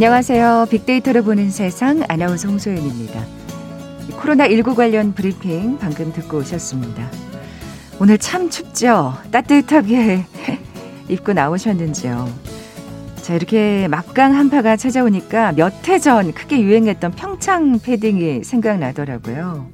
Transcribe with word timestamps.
안녕하세요. 0.00 0.66
빅데이터를 0.68 1.22
보는 1.22 1.48
세상 1.50 2.02
아나운서 2.06 2.48
홍소연입니다. 2.48 3.24
코로나19 4.20 4.74
관련 4.74 5.14
브리핑 5.14 5.78
방금 5.78 6.12
듣고 6.12 6.36
오셨습니다. 6.36 7.08
오늘 7.98 8.18
참 8.18 8.50
춥죠? 8.50 9.14
따뜻하게 9.30 10.26
입고 11.08 11.32
나오셨는지요? 11.32 12.28
자, 13.22 13.34
이렇게 13.34 13.88
막강 13.88 14.34
한파가 14.34 14.76
찾아오니까 14.76 15.52
몇 15.52 15.72
해 15.88 15.98
전 15.98 16.34
크게 16.34 16.60
유행했던 16.60 17.12
평창 17.12 17.78
패딩이 17.78 18.44
생각나더라고요. 18.44 19.70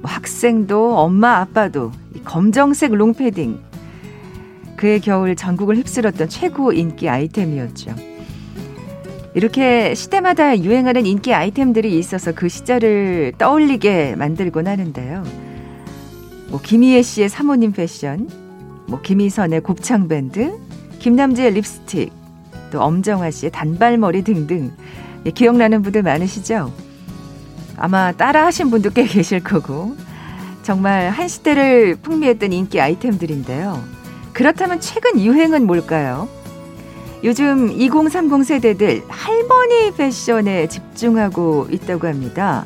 뭐 0.00 0.10
학생도 0.10 0.96
엄마 0.96 1.36
아빠도 1.36 1.92
검정색 2.24 2.92
롱패딩. 2.94 3.60
그의 4.76 5.00
겨울 5.00 5.36
전국을 5.36 5.76
휩쓸었던 5.76 6.30
최고 6.30 6.72
인기 6.72 7.10
아이템이었죠. 7.10 7.94
이렇게 9.34 9.94
시대마다 9.94 10.58
유행하는 10.58 11.06
인기 11.06 11.32
아이템들이 11.32 11.96
있어서 11.98 12.32
그 12.32 12.48
시절을 12.48 13.34
떠올리게 13.38 14.16
만들곤 14.16 14.66
하는데요. 14.66 15.22
뭐 16.48 16.60
김희애 16.60 17.02
씨의 17.02 17.28
사모님 17.28 17.72
패션, 17.72 18.28
뭐 18.88 19.00
김희선의 19.00 19.60
곱창 19.60 20.08
밴드, 20.08 20.58
김남재의 20.98 21.52
립스틱, 21.54 22.12
또 22.72 22.80
엄정화 22.82 23.30
씨의 23.30 23.52
단발머리 23.52 24.24
등등 24.24 24.72
예, 25.26 25.30
기억나는 25.30 25.82
분들 25.82 26.02
많으시죠? 26.02 26.72
아마 27.76 28.12
따라하신 28.12 28.70
분도 28.70 28.90
꽤 28.90 29.04
계실 29.04 29.42
거고 29.42 29.96
정말 30.62 31.08
한 31.10 31.28
시대를 31.28 31.96
풍미했던 31.96 32.52
인기 32.52 32.80
아이템들인데요. 32.80 33.82
그렇다면 34.32 34.80
최근 34.80 35.20
유행은 35.20 35.66
뭘까요? 35.66 36.28
요즘 37.22 37.70
2030 37.70 38.44
세대들 38.44 39.02
할머니 39.08 39.92
패션에 39.94 40.68
집중하고 40.68 41.68
있다고 41.70 42.06
합니다. 42.06 42.64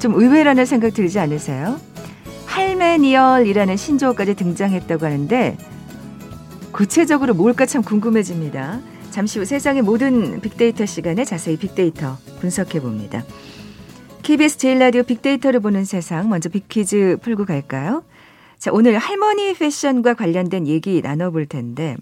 좀 0.00 0.14
의외라는 0.14 0.66
생각 0.66 0.92
들지 0.92 1.20
않으세요? 1.20 1.78
할메니얼이라는 2.46 3.76
신조어까지 3.76 4.34
등장했다고 4.34 5.06
하는데 5.06 5.56
구체적으로 6.72 7.34
뭘까 7.34 7.64
참 7.64 7.82
궁금해집니다. 7.82 8.80
잠시 9.10 9.38
후 9.38 9.44
세상의 9.44 9.82
모든 9.82 10.40
빅데이터 10.40 10.84
시간에 10.84 11.24
자세히 11.24 11.56
빅데이터 11.56 12.16
분석해 12.40 12.80
봅니다. 12.80 13.22
KBS 14.22 14.58
제일 14.58 14.78
라디오 14.78 15.02
빅데이터를 15.02 15.60
보는 15.60 15.84
세상 15.84 16.28
먼저 16.28 16.48
빅퀴즈 16.48 17.18
풀고 17.22 17.44
갈까요? 17.44 18.04
자, 18.58 18.70
오늘 18.72 18.96
할머니 18.98 19.54
패션과 19.54 20.14
관련된 20.14 20.66
얘기 20.66 21.02
나눠 21.02 21.30
볼 21.30 21.46
텐데 21.46 21.96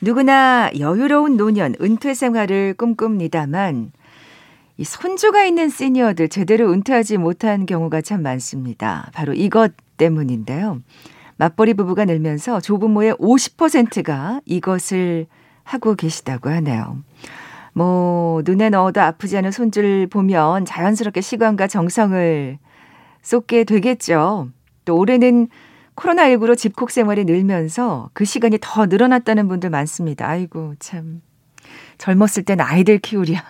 누구나 0.00 0.70
여유로운 0.78 1.36
노년, 1.36 1.74
은퇴 1.80 2.14
생활을 2.14 2.74
꿈꿉니다만 2.74 3.90
이 4.76 4.84
손주가 4.84 5.44
있는 5.44 5.68
시니어들 5.68 6.28
제대로 6.28 6.70
은퇴하지 6.70 7.18
못한 7.18 7.66
경우가 7.66 8.00
참 8.00 8.22
많습니다. 8.22 9.10
바로 9.12 9.34
이것 9.34 9.72
때문인데요. 9.96 10.80
맞벌이 11.36 11.74
부부가 11.74 12.04
늘면서 12.04 12.60
조부모의 12.60 13.14
50%가 13.14 14.40
이것을 14.44 15.26
하고 15.64 15.96
계시다고 15.96 16.48
하네요. 16.48 16.98
뭐 17.72 18.42
눈에 18.44 18.70
넣어도 18.70 19.00
아프지 19.00 19.36
않은 19.38 19.50
손주를 19.50 20.06
보면 20.06 20.64
자연스럽게 20.64 21.20
시간과 21.20 21.66
정성을 21.66 22.58
쏟게 23.22 23.64
되겠죠. 23.64 24.48
또 24.84 24.96
올해는 24.96 25.48
코로나19로 25.98 26.56
집콕 26.56 26.90
생활이 26.90 27.24
늘면서 27.24 28.10
그 28.12 28.24
시간이 28.24 28.58
더 28.60 28.86
늘어났다는 28.86 29.48
분들 29.48 29.70
많습니다. 29.70 30.28
아이고, 30.28 30.74
참. 30.78 31.20
젊었을 31.98 32.44
땐 32.44 32.60
아이들 32.60 32.98
키우랴. 32.98 33.42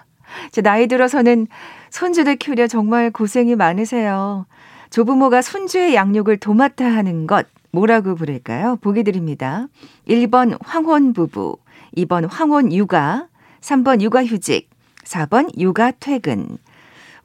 제 0.50 0.62
나이 0.62 0.86
들어서는 0.86 1.47
손주들 1.91 2.36
키우랴 2.36 2.66
정말 2.66 3.10
고생이 3.10 3.54
많으세요. 3.54 4.47
조부모가 4.91 5.42
손주의 5.42 5.94
양육을 5.94 6.38
도맡아 6.38 6.84
하는 6.84 7.26
것, 7.26 7.47
뭐라고 7.70 8.14
부를까요? 8.14 8.76
보기 8.80 9.04
드립니다. 9.04 9.69
1번 10.09 10.56
황혼 10.65 11.12
부부, 11.12 11.59
2번 11.97 12.26
황혼 12.30 12.72
육아, 12.72 13.28
3번 13.60 14.00
육아 14.00 14.25
휴직, 14.25 14.70
4번 15.04 15.59
육아 15.59 15.92
퇴근. 16.00 16.56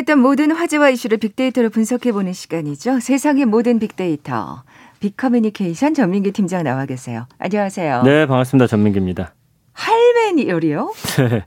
궁금했던 0.00 0.18
모든 0.18 0.50
화제와 0.50 0.90
이슈를 0.90 1.18
빅데이터로 1.18 1.70
분석해보는 1.70 2.32
시간이죠. 2.32 3.00
세상의 3.00 3.46
모든 3.46 3.78
빅데이터. 3.78 4.62
빅커뮤니케이션 5.00 5.94
전민기 5.94 6.32
팀장 6.32 6.64
나와 6.64 6.86
계세요. 6.86 7.26
안녕하세요. 7.38 8.02
네, 8.02 8.26
반갑습니다. 8.26 8.66
전민기입니다. 8.66 9.34
할매니얼이요? 9.72 10.92
네. 11.28 11.44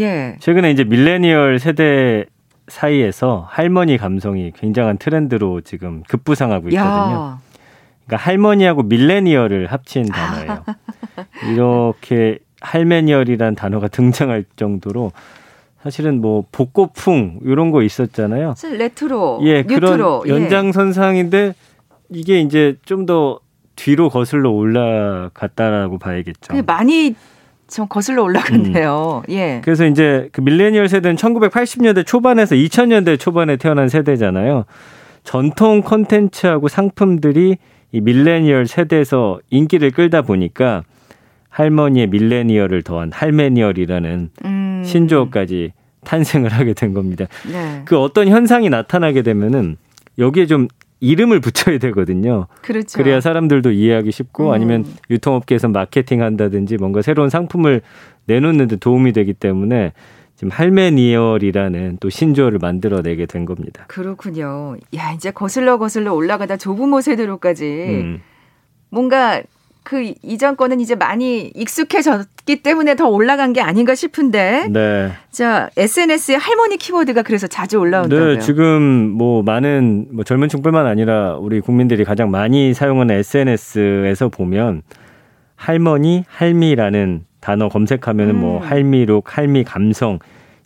예. 0.00 0.36
최근에 0.40 0.70
이제 0.70 0.84
밀레니얼 0.84 1.58
세대 1.58 2.26
사이에서 2.68 3.46
할머니 3.48 3.98
감성이 3.98 4.52
굉장한 4.52 4.98
트렌드로 4.98 5.60
지금 5.62 6.02
급부상하고 6.08 6.68
있거든요. 6.68 6.90
야. 6.90 7.40
그러니까 8.06 8.16
할머니하고 8.24 8.82
밀레니얼을 8.84 9.66
합친 9.66 10.06
단어예요. 10.06 10.64
이렇게 11.52 12.38
할매니얼이란 12.60 13.54
단어가 13.54 13.88
등장할 13.88 14.44
정도로 14.56 15.12
사실은 15.82 16.20
뭐 16.20 16.44
복고풍 16.52 17.40
이런 17.42 17.70
거 17.70 17.82
있었잖아요. 17.82 18.54
레트로, 18.78 19.40
예, 19.42 19.62
뉴트로, 19.62 20.20
그런 20.20 20.28
예. 20.28 20.30
연장선상인데 20.30 21.54
이게 22.10 22.40
이제 22.40 22.76
좀 22.84 23.06
더 23.06 23.40
뒤로 23.76 24.08
거슬러 24.10 24.50
올라갔다라고 24.50 25.98
봐야겠죠. 25.98 26.54
많이 26.66 27.14
좀 27.68 27.88
거슬러 27.88 28.22
올라갔네요. 28.22 29.22
음. 29.28 29.32
예. 29.32 29.60
그래서 29.64 29.86
이제 29.86 30.28
그 30.32 30.40
밀레니얼 30.40 30.88
세대는 30.88 31.16
1980년대 31.16 32.06
초반에서 32.06 32.54
2000년대 32.54 33.18
초반에 33.18 33.56
태어난 33.56 33.88
세대잖아요. 33.88 34.66
전통 35.24 35.80
콘텐츠하고 35.82 36.68
상품들이 36.68 37.56
이 37.92 38.00
밀레니얼 38.00 38.66
세대에서 38.66 39.40
인기를 39.50 39.90
끌다 39.92 40.22
보니까 40.22 40.84
할머니의 41.52 42.08
밀레니얼을 42.08 42.82
더한 42.82 43.12
할메니얼이라는 43.12 44.30
음. 44.44 44.82
신조어까지 44.84 45.72
탄생을 46.04 46.50
하게 46.50 46.72
된 46.72 46.94
겁니다. 46.94 47.26
네. 47.50 47.82
그 47.84 47.98
어떤 47.98 48.26
현상이 48.28 48.70
나타나게 48.70 49.22
되면은 49.22 49.76
여기에 50.18 50.46
좀 50.46 50.66
이름을 51.00 51.40
붙여야 51.40 51.78
되거든요. 51.78 52.46
그렇죠. 52.62 52.96
그래야 52.96 53.20
사람들도 53.20 53.70
이해하기 53.70 54.10
쉽고 54.10 54.48
음. 54.48 54.52
아니면 54.52 54.84
유통업계에서 55.10 55.68
마케팅 55.68 56.22
한다든지 56.22 56.76
뭔가 56.78 57.02
새로운 57.02 57.28
상품을 57.28 57.82
내놓는 58.26 58.68
데 58.68 58.76
도움이 58.76 59.12
되기 59.12 59.34
때문에 59.34 59.92
지금 60.36 60.50
할메니얼이라는 60.50 61.98
또 62.00 62.08
신조어를 62.08 62.58
만들어내게 62.60 63.26
된 63.26 63.44
겁니다. 63.44 63.84
그렇군요. 63.88 64.76
야, 64.96 65.12
이제 65.12 65.30
거슬러 65.30 65.78
거슬러 65.78 66.14
올라가다 66.14 66.56
조부모 66.56 67.00
세대로까지 67.00 67.64
음. 67.64 68.22
뭔가 68.88 69.42
그 69.84 70.14
이전 70.22 70.56
거는 70.56 70.80
이제 70.80 70.94
많이 70.94 71.50
익숙해졌기 71.54 72.62
때문에 72.62 72.94
더 72.94 73.08
올라간 73.08 73.52
게 73.52 73.60
아닌가 73.60 73.94
싶은데. 73.94 74.68
네. 74.70 75.12
자, 75.30 75.70
SNS에 75.76 76.36
할머니 76.36 76.76
키워드가 76.76 77.22
그래서 77.22 77.46
자주 77.46 77.78
올라온다고요. 77.78 78.34
네, 78.34 78.38
지금 78.38 78.82
뭐 79.10 79.42
많은 79.42 80.06
뭐 80.12 80.24
젊은 80.24 80.48
층뿐만 80.48 80.86
아니라 80.86 81.36
우리 81.36 81.60
국민들이 81.60 82.04
가장 82.04 82.30
많이 82.30 82.74
사용하는 82.74 83.16
SNS에서 83.16 84.28
보면 84.28 84.82
할머니, 85.56 86.24
할미라는 86.28 87.24
단어 87.40 87.68
검색하면은 87.68 88.36
뭐 88.36 88.42
음. 88.42 88.58
뭐 88.58 88.60
할미룩, 88.60 89.36
할미 89.36 89.64
감성 89.64 90.18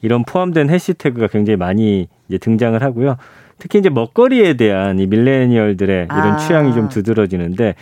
이런 0.02 0.24
포함된 0.24 0.68
해시태그가 0.70 1.28
굉장히 1.28 1.56
많이 1.56 2.08
이제 2.28 2.38
등장을 2.38 2.80
하고요. 2.82 3.16
특히 3.58 3.78
이제 3.78 3.88
먹거리에 3.88 4.54
대한 4.54 4.98
이 4.98 5.06
밀레니얼들의 5.06 6.04
이런 6.04 6.32
아. 6.32 6.36
취향이 6.36 6.74
좀 6.74 6.88
두드러지는데 6.88 7.74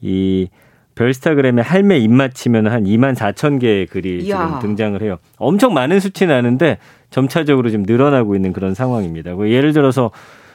이 0.00 0.48
별스타그램에 0.98 1.62
할매 1.62 1.98
입맛 1.98 2.34
치면 2.34 2.66
한 2.66 2.82
2만 2.84 3.14
4천 3.14 3.60
개의 3.60 3.86
글이 3.86 4.24
이야. 4.24 4.46
지금 4.46 4.58
등장을 4.60 5.00
해요. 5.00 5.18
엄청 5.36 5.72
많은 5.72 6.00
수치는 6.00 6.34
아는데 6.34 6.78
점차적으로 7.10 7.70
좀 7.70 7.84
늘어나고 7.84 8.34
있는 8.34 8.52
그런 8.52 8.74
상황입니다. 8.74 9.34
뭐 9.34 9.48
예를 9.48 9.72
들어서 9.72 10.10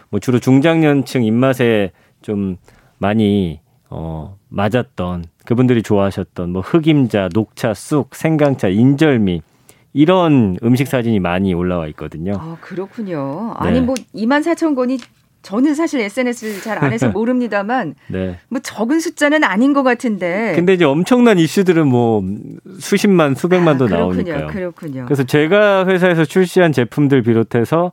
뭐 0.09 0.19
주로 0.19 0.39
중장년층 0.39 1.23
입맛에 1.23 1.91
좀 2.21 2.57
많이 2.97 3.61
어 3.89 4.37
맞았던 4.49 5.25
그분들이 5.45 5.81
좋아하셨던 5.81 6.49
뭐 6.51 6.61
흑임자, 6.61 7.29
녹차, 7.33 7.73
쑥, 7.73 8.13
생강차, 8.13 8.67
인절미 8.67 9.41
이런 9.93 10.57
음식 10.63 10.87
사진이 10.87 11.19
많이 11.19 11.53
올라와 11.53 11.87
있거든요. 11.87 12.33
아, 12.37 12.57
그렇군요. 12.59 13.53
아니 13.55 13.79
네. 13.79 13.85
뭐 13.85 13.95
2만 14.13 14.41
4천 14.41 14.75
권이 14.75 14.97
저는 15.43 15.75
사실 15.75 15.99
SNS를 16.01 16.61
잘 16.61 16.83
안 16.83 16.91
해서 16.91 17.09
모릅니다만 17.13 17.93
네. 18.07 18.39
뭐 18.49 18.59
적은 18.59 18.99
숫자는 18.99 19.43
아닌 19.43 19.73
것 19.73 19.83
같은데. 19.83 20.53
근데 20.55 20.73
이제 20.73 20.85
엄청난 20.85 21.37
이슈들은 21.37 21.87
뭐 21.87 22.23
수십만 22.79 23.35
수백만도 23.35 23.85
아, 23.85 23.89
나오니까요. 23.89 24.47
그렇군요. 24.47 25.05
그래서 25.05 25.23
제가 25.23 25.85
회사에서 25.85 26.25
출시한 26.25 26.71
제품들 26.71 27.21
비롯해서 27.21 27.91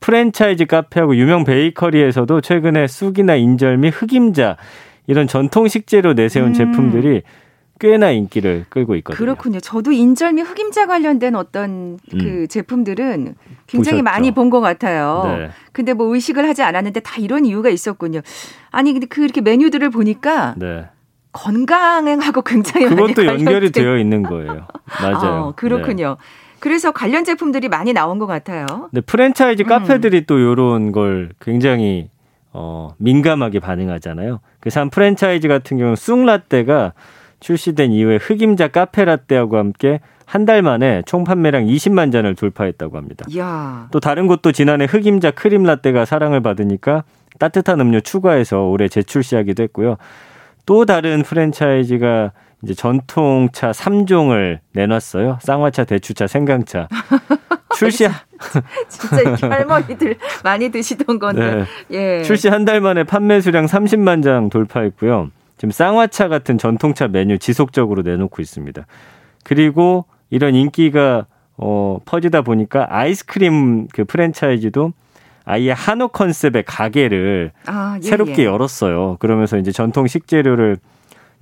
프랜차이즈 0.00 0.64
카페하고 0.66 1.16
유명 1.16 1.44
베이커리에서도 1.44 2.40
최근에 2.40 2.86
쑥이나 2.86 3.36
인절미, 3.36 3.90
흑임자 3.90 4.56
이런 5.06 5.26
전통 5.26 5.68
식재료 5.68 6.14
내세운 6.14 6.48
음. 6.48 6.52
제품들이 6.54 7.22
꽤나 7.80 8.10
인기를 8.12 8.66
끌고 8.68 8.94
있거든요. 8.96 9.16
그렇군요. 9.18 9.60
저도 9.60 9.90
인절 9.92 10.34
미 10.34 10.42
흑임자 10.42 10.86
관련된 10.86 11.34
어떤 11.34 11.98
그 12.10 12.16
음. 12.42 12.46
제품들은 12.48 13.34
굉장히 13.66 14.02
보셨죠? 14.02 14.02
많이 14.04 14.30
본 14.30 14.50
것 14.50 14.60
같아요. 14.60 15.22
네. 15.26 15.50
근데 15.72 15.92
뭐 15.92 16.14
의식을 16.14 16.46
하지 16.46 16.62
않았는데 16.62 17.00
다 17.00 17.16
이런 17.18 17.44
이유가 17.44 17.70
있었군요. 17.70 18.20
아니 18.70 18.92
근데 18.92 19.06
그렇게 19.06 19.40
메뉴들을 19.40 19.90
보니까 19.90 20.54
네. 20.58 20.86
건강하고 21.32 22.42
굉장히 22.42 22.86
그것도 22.88 23.26
연결이 23.26 23.70
되어 23.72 23.96
있는 23.98 24.22
거예요. 24.22 24.66
맞아요. 25.00 25.42
어, 25.42 25.52
그렇군요. 25.56 26.16
네. 26.18 26.24
그래서 26.60 26.92
관련 26.92 27.24
제품들이 27.24 27.68
많이 27.68 27.92
나온 27.92 28.18
것 28.18 28.26
같아요. 28.26 28.66
네, 28.92 29.00
프랜차이즈 29.00 29.62
음. 29.62 29.66
카페들이 29.66 30.26
또 30.26 30.38
이런 30.38 30.92
걸 30.92 31.30
굉장히 31.40 32.10
어, 32.52 32.90
민감하게 32.98 33.58
반응하잖아요. 33.60 34.40
그래서 34.60 34.80
한 34.80 34.90
프랜차이즈 34.90 35.48
같은 35.48 35.78
경우는 35.78 35.96
쑥라떼가 35.96 36.92
출시된 37.42 37.92
이후에 37.92 38.16
흑임자 38.16 38.68
카페라떼하고 38.68 39.58
함께 39.58 40.00
한 40.24 40.46
달 40.46 40.62
만에 40.62 41.02
총 41.04 41.24
판매량 41.24 41.66
20만 41.66 42.10
잔을 42.10 42.34
돌파했다고 42.34 42.96
합니다. 42.96 43.26
야. 43.36 43.88
또 43.90 44.00
다른 44.00 44.26
곳도 44.26 44.50
지난해 44.52 44.86
흑임자 44.86 45.32
크림라떼가 45.32 46.06
사랑을 46.06 46.40
받으니까 46.40 47.04
따뜻한 47.38 47.80
음료 47.80 48.00
추가해서 48.00 48.62
올해 48.62 48.88
재출시하기도 48.88 49.62
했고요. 49.64 49.96
또 50.64 50.86
다른 50.86 51.22
프랜차이즈가 51.22 52.32
이제 52.62 52.72
전통차 52.74 53.72
3종을 53.72 54.60
내놨어요. 54.72 55.38
쌍화차, 55.42 55.84
대추차, 55.84 56.26
생강차. 56.28 56.88
출시 57.76 58.06
진짜 58.88 59.48
할머니들 59.50 60.16
많이 60.44 60.68
드시던 60.70 61.18
건데. 61.18 61.64
네. 61.88 62.18
예. 62.18 62.22
출시 62.22 62.48
한 62.48 62.64
달 62.64 62.80
만에 62.80 63.04
판매 63.04 63.40
수량 63.40 63.66
30만 63.66 64.22
장 64.22 64.48
돌파했고요. 64.48 65.30
지금 65.56 65.70
쌍화차 65.70 66.28
같은 66.28 66.58
전통차 66.58 67.08
메뉴 67.08 67.38
지속적으로 67.38 68.02
내놓고 68.02 68.42
있습니다. 68.42 68.86
그리고 69.44 70.06
이런 70.30 70.54
인기가 70.54 71.26
어, 71.56 71.98
퍼지다 72.04 72.42
보니까 72.42 72.86
아이스크림 72.88 73.88
그 73.88 74.04
프랜차이즈도 74.04 74.92
아예 75.44 75.72
한우 75.72 76.08
컨셉의 76.08 76.64
가게를 76.66 77.52
아, 77.66 77.98
예, 78.02 78.06
새롭게 78.06 78.42
예. 78.42 78.46
열었어요. 78.46 79.16
그러면서 79.18 79.58
이제 79.58 79.72
전통 79.72 80.06
식재료를 80.06 80.78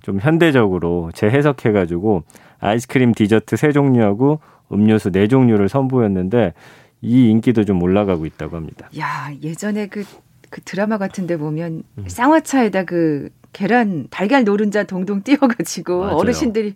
좀 0.02 0.18
현대적으로 0.20 1.10
재해석해가지고 1.14 2.24
아이스크림 2.58 3.12
디저트 3.12 3.56
세 3.56 3.72
종류하고 3.72 4.40
음료수 4.72 5.10
네 5.10 5.28
종류를 5.28 5.68
선보였는데 5.68 6.54
이 7.02 7.28
인기도 7.28 7.64
좀 7.64 7.82
올라가고 7.82 8.26
있다고 8.26 8.56
합니다. 8.56 8.88
야 8.98 9.30
예전에 9.42 9.86
그, 9.86 10.04
그 10.48 10.60
드라마 10.62 10.98
같은데 10.98 11.36
보면 11.36 11.82
음. 11.98 12.04
쌍화차에다 12.06 12.84
그 12.84 13.30
계란 13.52 14.06
달걀 14.10 14.44
노른자 14.44 14.84
동동 14.84 15.22
띄워가지고 15.22 16.00
맞아요. 16.00 16.16
어르신들이 16.16 16.74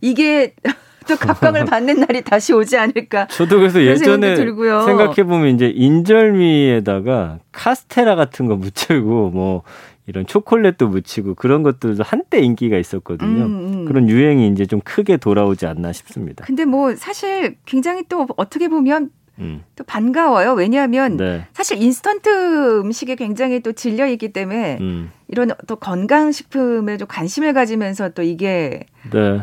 이게 0.00 0.54
또 1.06 1.16
각광을 1.16 1.64
받는 1.66 2.00
날이 2.00 2.22
다시 2.22 2.52
오지 2.52 2.76
않을까. 2.76 3.26
저도 3.28 3.58
그래서 3.58 3.82
예전에 3.82 4.36
생각해 4.36 5.24
보면 5.24 5.54
이제 5.54 5.68
인절미에다가 5.68 7.40
카스테라 7.52 8.14
같은 8.16 8.46
거 8.46 8.56
묻히고 8.56 9.30
뭐 9.30 9.62
이런 10.06 10.26
초콜릿도 10.26 10.88
묻히고 10.88 11.34
그런 11.34 11.62
것들도 11.62 12.02
한때 12.02 12.40
인기가 12.40 12.76
있었거든요. 12.76 13.44
음, 13.44 13.74
음. 13.74 13.84
그런 13.86 14.08
유행이 14.08 14.48
이제 14.48 14.66
좀 14.66 14.80
크게 14.80 15.16
돌아오지 15.16 15.66
않나 15.66 15.92
싶습니다. 15.92 16.44
근데 16.44 16.64
뭐 16.64 16.94
사실 16.94 17.56
굉장히 17.64 18.02
또 18.08 18.26
어떻게 18.36 18.68
보면 18.68 19.10
음. 19.38 19.62
또 19.76 19.84
반가워요. 19.84 20.52
왜냐하면 20.52 21.16
네. 21.16 21.46
사실 21.52 21.82
인스턴트 21.82 22.80
음식에 22.80 23.14
굉장히 23.16 23.60
또 23.60 23.72
질려 23.72 24.06
있기 24.06 24.32
때문에 24.32 24.78
음. 24.80 25.10
이런 25.28 25.50
또 25.66 25.76
건강 25.76 26.32
식품에 26.32 26.96
좀 26.96 27.08
관심을 27.08 27.52
가지면서 27.52 28.10
또 28.10 28.22
이게 28.22 28.86
네. 29.12 29.42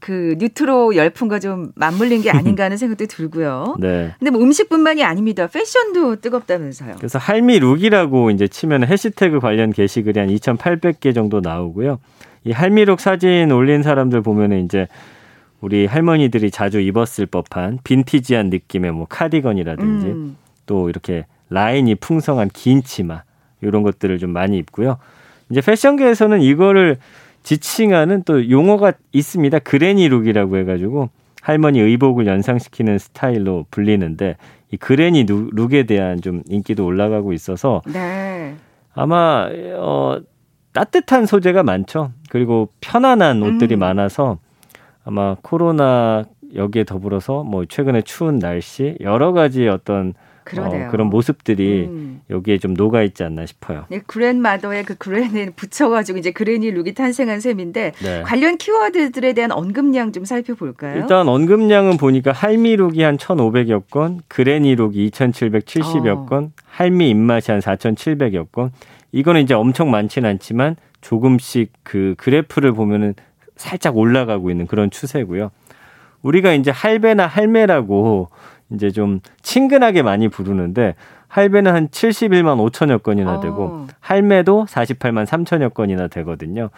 그 0.00 0.34
뉴트로 0.38 0.96
열풍과 0.96 1.38
좀 1.38 1.72
맞물린 1.76 2.22
게 2.22 2.30
아닌가 2.30 2.64
하는 2.64 2.76
생각도 2.76 3.06
들고요. 3.06 3.76
네. 3.80 4.14
근데 4.18 4.30
뭐 4.30 4.42
음식뿐만이 4.42 5.04
아닙니다. 5.04 5.46
패션도 5.46 6.16
뜨겁다면서요. 6.16 6.96
그래서 6.96 7.18
할미 7.18 7.60
룩이라고 7.60 8.30
이제 8.30 8.48
치면 8.48 8.86
해시태그 8.86 9.40
관련 9.40 9.72
게시글이 9.72 10.18
한 10.18 10.28
2,800개 10.28 11.14
정도 11.14 11.40
나오고요. 11.40 12.00
이 12.44 12.52
할미룩 12.52 13.00
사진 13.00 13.52
올린 13.52 13.82
사람들 13.82 14.22
보면은 14.22 14.64
이제 14.64 14.88
우리 15.60 15.86
할머니들이 15.86 16.50
자주 16.50 16.80
입었을 16.80 17.26
법한 17.26 17.80
빈티지한 17.84 18.50
느낌의 18.50 18.92
뭐 18.92 19.06
카디건이라든지 19.08 20.06
음. 20.06 20.36
또 20.66 20.88
이렇게 20.88 21.26
라인이 21.50 21.94
풍성한 21.96 22.50
긴 22.52 22.82
치마 22.82 23.22
이런 23.60 23.82
것들을 23.82 24.18
좀 24.18 24.30
많이 24.30 24.56
입고요. 24.58 24.98
이제 25.50 25.60
패션계에서는 25.60 26.40
이거를 26.40 26.96
지칭하는 27.42 28.22
또 28.24 28.50
용어가 28.50 28.92
있습니다. 29.12 29.58
그레니 29.60 30.08
룩이라고 30.08 30.56
해가지고 30.58 31.10
할머니 31.42 31.80
의복을 31.80 32.26
연상시키는 32.26 32.98
스타일로 32.98 33.66
불리는데 33.70 34.36
이 34.70 34.76
그레니 34.76 35.26
룩에 35.26 35.84
대한 35.84 36.20
좀 36.20 36.42
인기도 36.48 36.84
올라가고 36.84 37.32
있어서 37.32 37.82
네. 37.86 38.54
아마 38.94 39.48
어 39.76 40.20
따뜻한 40.72 41.26
소재가 41.26 41.62
많죠. 41.62 42.12
그리고 42.28 42.68
편안한 42.80 43.42
옷들이 43.42 43.74
음. 43.74 43.80
많아서 43.80 44.38
아마 45.04 45.36
코로나 45.42 46.24
여기에 46.54 46.84
더불어서 46.84 47.42
뭐 47.44 47.64
최근에 47.64 48.02
추운 48.02 48.38
날씨 48.38 48.96
여러 49.00 49.32
가지 49.32 49.68
어떤 49.68 50.14
어, 50.58 50.88
그런 50.90 51.08
모습들이 51.08 51.86
음. 51.88 52.20
여기에 52.28 52.58
좀 52.58 52.74
녹아 52.74 53.02
있지 53.02 53.22
않나 53.22 53.46
싶어요. 53.46 53.84
네, 53.88 54.00
그랜마더의 54.06 54.84
그 54.84 54.96
그랜을 54.96 55.52
붙여가지고 55.54 56.18
이제 56.18 56.32
그레니 56.32 56.70
룩이 56.72 56.94
탄생한 56.94 57.40
셈인데 57.40 57.92
네. 58.02 58.22
관련 58.22 58.56
키워드들에 58.56 59.32
대한 59.34 59.52
언급량 59.52 60.12
좀 60.12 60.24
살펴볼까요? 60.24 60.96
일단 60.96 61.28
언급량은 61.28 61.98
보니까 61.98 62.32
할미 62.32 62.76
룩이 62.76 63.02
한 63.02 63.16
1,500여 63.16 63.90
건, 63.90 64.20
그레니 64.28 64.74
룩이 64.74 65.10
2,770여 65.10 66.22
어. 66.22 66.26
건, 66.26 66.52
할미 66.64 67.10
입맛이 67.10 67.52
한 67.52 67.60
4,700여 67.60 68.50
건. 68.50 68.72
이거는 69.12 69.42
이제 69.42 69.54
엄청 69.54 69.90
많지는 69.90 70.28
않지만 70.30 70.76
조금씩 71.00 71.72
그 71.82 72.14
그래프를 72.18 72.72
보면은 72.72 73.14
살짝 73.60 73.96
올라가고 73.96 74.50
있는 74.50 74.66
그런 74.66 74.90
추세고요. 74.90 75.50
우리가 76.22 76.52
이제 76.54 76.70
할배나 76.70 77.26
할매라고 77.26 78.30
이제 78.70 78.90
좀 78.90 79.20
친근하게 79.42 80.02
많이 80.02 80.28
부르는데 80.28 80.94
할배는 81.28 81.72
한 81.72 81.88
71만 81.88 82.70
5천여 82.70 83.02
건이나 83.02 83.40
되고 83.40 83.64
어. 83.64 83.86
할매도 84.00 84.64
48만 84.66 85.26
3천여 85.26 85.74
건이나 85.74 86.08
되거든요. 86.08 86.70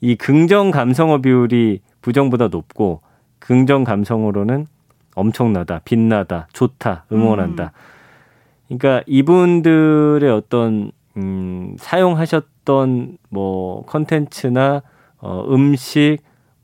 이 0.00 0.14
긍정 0.16 0.70
감성어 0.70 1.22
비율이 1.22 1.80
부정보다 2.02 2.48
높고 2.48 3.00
긍정 3.38 3.82
감성으로는 3.82 4.66
엄청나다, 5.14 5.80
빛나다, 5.84 6.48
좋다, 6.52 7.06
응원한다. 7.10 7.72
음. 8.68 8.78
그러니까 8.78 9.02
이분들의 9.06 10.30
어떤 10.30 10.92
음 11.16 11.76
사용하셨던 11.78 13.18
뭐 13.30 13.84
컨텐츠나 13.86 14.82
어, 15.22 15.46
음식, 15.48 16.18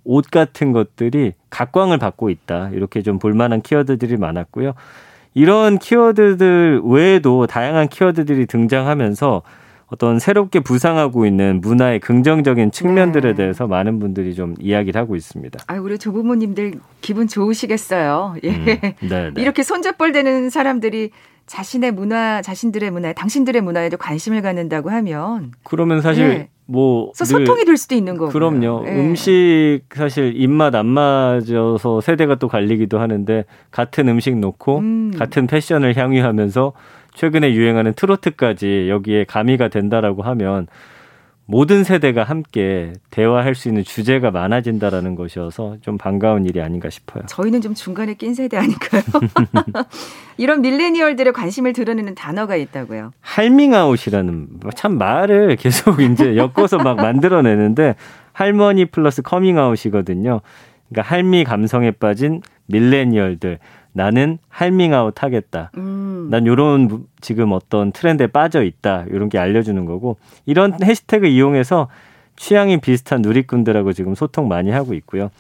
옷 0.05 0.31
같은 0.31 0.73
것들이 0.73 1.33
각광을 1.51 1.99
받고 1.99 2.29
있다. 2.31 2.71
이렇게 2.73 3.03
좀 3.03 3.19
볼만한 3.19 3.63
키워드들이 3.63 4.17
많았고요. 4.17 4.75
이런 5.35 5.79
키워드들 5.79 6.81
외에도 6.85 7.47
다양한 7.47 7.89
키워드들이 7.89 8.47
등장하면서 8.47 9.43
어떤 9.87 10.19
새롭게 10.19 10.61
부상하고 10.61 11.25
있는 11.25 11.61
문화의 11.63 12.01
긍정적인 12.01 12.73
측면들에 12.73 13.31
네. 13.31 13.35
대해서 13.35 13.67
많은 13.67 13.99
분들이 14.01 14.35
좀 14.35 14.55
이야기를 14.59 15.01
하고 15.01 15.17
있습니다. 15.17 15.61
아, 15.67 15.75
우리 15.77 15.99
조부모님들 15.99 16.75
기분 17.01 17.27
좋으시겠어요. 17.27 18.37
예. 18.45 18.51
음, 18.51 18.65
네, 18.65 18.97
네. 19.01 19.33
이렇게 19.41 19.63
손잡벌 19.63 20.13
되는 20.13 20.51
사람들이 20.51 21.11
자신의 21.47 21.93
문화, 21.93 22.43
자신들의 22.43 22.91
문화에, 22.91 23.15
당신들의 23.15 23.63
문화에도 23.63 23.97
관심을 23.97 24.43
갖는다고 24.43 24.91
하면 24.91 25.53
그러면 25.63 26.03
사실 26.03 26.29
네. 26.29 26.49
뭐 26.71 27.11
소통이 27.15 27.65
될 27.65 27.79
수도 27.79 27.95
있는 27.95 28.19
거고 28.19 28.31
그럼요. 28.31 28.83
네. 28.85 29.01
음식 29.01 29.81
사실 29.91 30.35
입맛 30.37 30.75
안 30.75 30.85
맞아서 30.85 32.03
세대가 32.03 32.35
또 32.35 32.47
갈리기도 32.47 33.01
하는데 33.01 33.47
같은 33.71 34.07
음식 34.09 34.37
놓고 34.37 34.79
음. 34.79 35.13
같은 35.19 35.47
패션을 35.47 35.97
향유하면서 35.97 36.75
최근에 37.15 37.55
유행하는 37.55 37.95
트로트까지 37.95 38.89
여기에 38.91 39.25
가미가 39.25 39.69
된다라고 39.69 40.23
하면 40.23 40.67
모든 41.51 41.83
세대가 41.83 42.25
함께 42.25 42.93
대화할 43.11 43.55
수 43.55 43.69
있는 43.69 43.83
주제가 43.83 44.31
많아진다라는 44.31 45.15
것이어서 45.15 45.79
좀 45.81 45.97
반가운 45.97 46.45
일이 46.45 46.61
아닌가 46.61 46.91
싶어요. 46.91 47.25
저희는 47.25 47.63
좀 47.63 47.73
중간에 47.73 48.13
낀 48.13 48.35
세대 48.35 48.59
아닐까요? 48.59 49.01
이런 50.37 50.61
밀레니얼들의 50.61 51.33
관심을 51.33 51.73
드러내는 51.73 52.15
단어가 52.15 52.55
있다고요. 52.55 53.13
할밍아웃이라는 53.23 54.49
참 54.77 54.99
말을 54.99 55.57
계속 55.57 56.01
이제 56.03 56.37
엮어서 56.37 56.77
막 56.77 56.97
만들어내는데 56.97 57.95
할머니 58.35 58.85
플러스 58.85 59.23
커밍아웃이거든요. 59.23 60.43
그러니까 60.91 61.15
할미 61.15 61.45
감성에 61.45 61.93
빠진 61.93 62.43
밀레니얼들. 62.67 63.59
나는 63.99 64.39
할밍아웃 64.49 65.25
하겠다. 65.25 65.73
음. 65.77 66.29
난 66.31 66.47
요런 66.47 67.05
지금 67.21 67.51
어떤 67.51 67.91
트렌드에 67.91 68.29
빠져 68.29 68.63
있다. 68.63 69.07
요런 69.11 69.29
게 69.29 69.39
알려주는 69.39 69.85
거고 69.87 70.19
이런 70.47 70.73
해시태그 70.81 71.27
이용해서 71.27 71.89
취향이 72.37 72.81
비슷한 72.81 73.23
누리꾼들하고 73.23 73.93
지금 73.93 74.15
소통 74.15 74.47
많이 74.47 74.71
하고 74.71 74.95
있고요. 74.95 75.31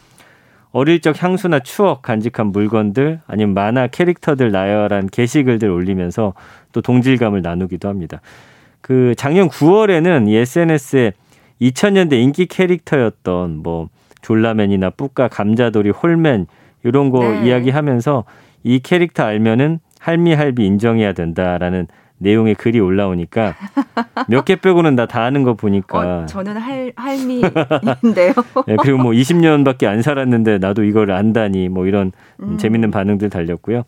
어릴 0.72 1.00
적 1.00 1.22
향수나 1.22 1.60
추억 1.60 2.02
간직한 2.02 2.48
물건들 2.48 3.20
아니면 3.28 3.54
만화 3.54 3.86
캐릭터들 3.86 4.50
나열한 4.50 5.06
게시글들 5.06 5.70
올리면서 5.70 6.34
또 6.72 6.82
동질감을 6.82 7.42
나누기도 7.42 7.88
합니다. 7.88 8.20
그 8.80 9.14
작년 9.16 9.48
9월에는 9.48 10.28
이 10.28 10.34
SNS에 10.34 11.12
2000년대 11.62 12.14
인기 12.14 12.46
캐릭터였던 12.46 13.62
뭐 13.62 13.88
졸라맨이나 14.22 14.90
뿌까 14.90 15.28
감자돌이 15.28 15.90
홀맨 15.90 16.48
이런 16.84 17.10
거 17.10 17.20
네. 17.20 17.46
이야기하면서 17.46 18.24
이 18.68 18.80
캐릭터 18.80 19.25
알면은 19.25 19.80
할미 19.98 20.34
할비 20.34 20.64
인정해야 20.66 21.14
된다라는 21.14 21.87
내용의 22.18 22.54
글이 22.56 22.80
올라오니까 22.80 23.54
몇 24.28 24.44
개 24.44 24.56
빼고는 24.56 24.94
다다 24.94 25.22
아는 25.22 25.42
거 25.42 25.54
보니까 25.54 25.98
어, 25.98 26.26
저는 26.26 26.56
할 26.58 26.92
할미인데요. 26.94 28.32
네, 28.66 28.76
그리고 28.82 28.98
뭐 28.98 29.12
20년밖에 29.12 29.87
안 29.87 30.02
살았는데 30.02 30.58
나도 30.58 30.84
이걸 30.84 31.12
안다니 31.12 31.70
뭐 31.70 31.87
이런 31.87 32.12
음. 32.42 32.58
재밌는 32.58 32.90
반응들 32.90 33.30
달렸고요. 33.30 33.84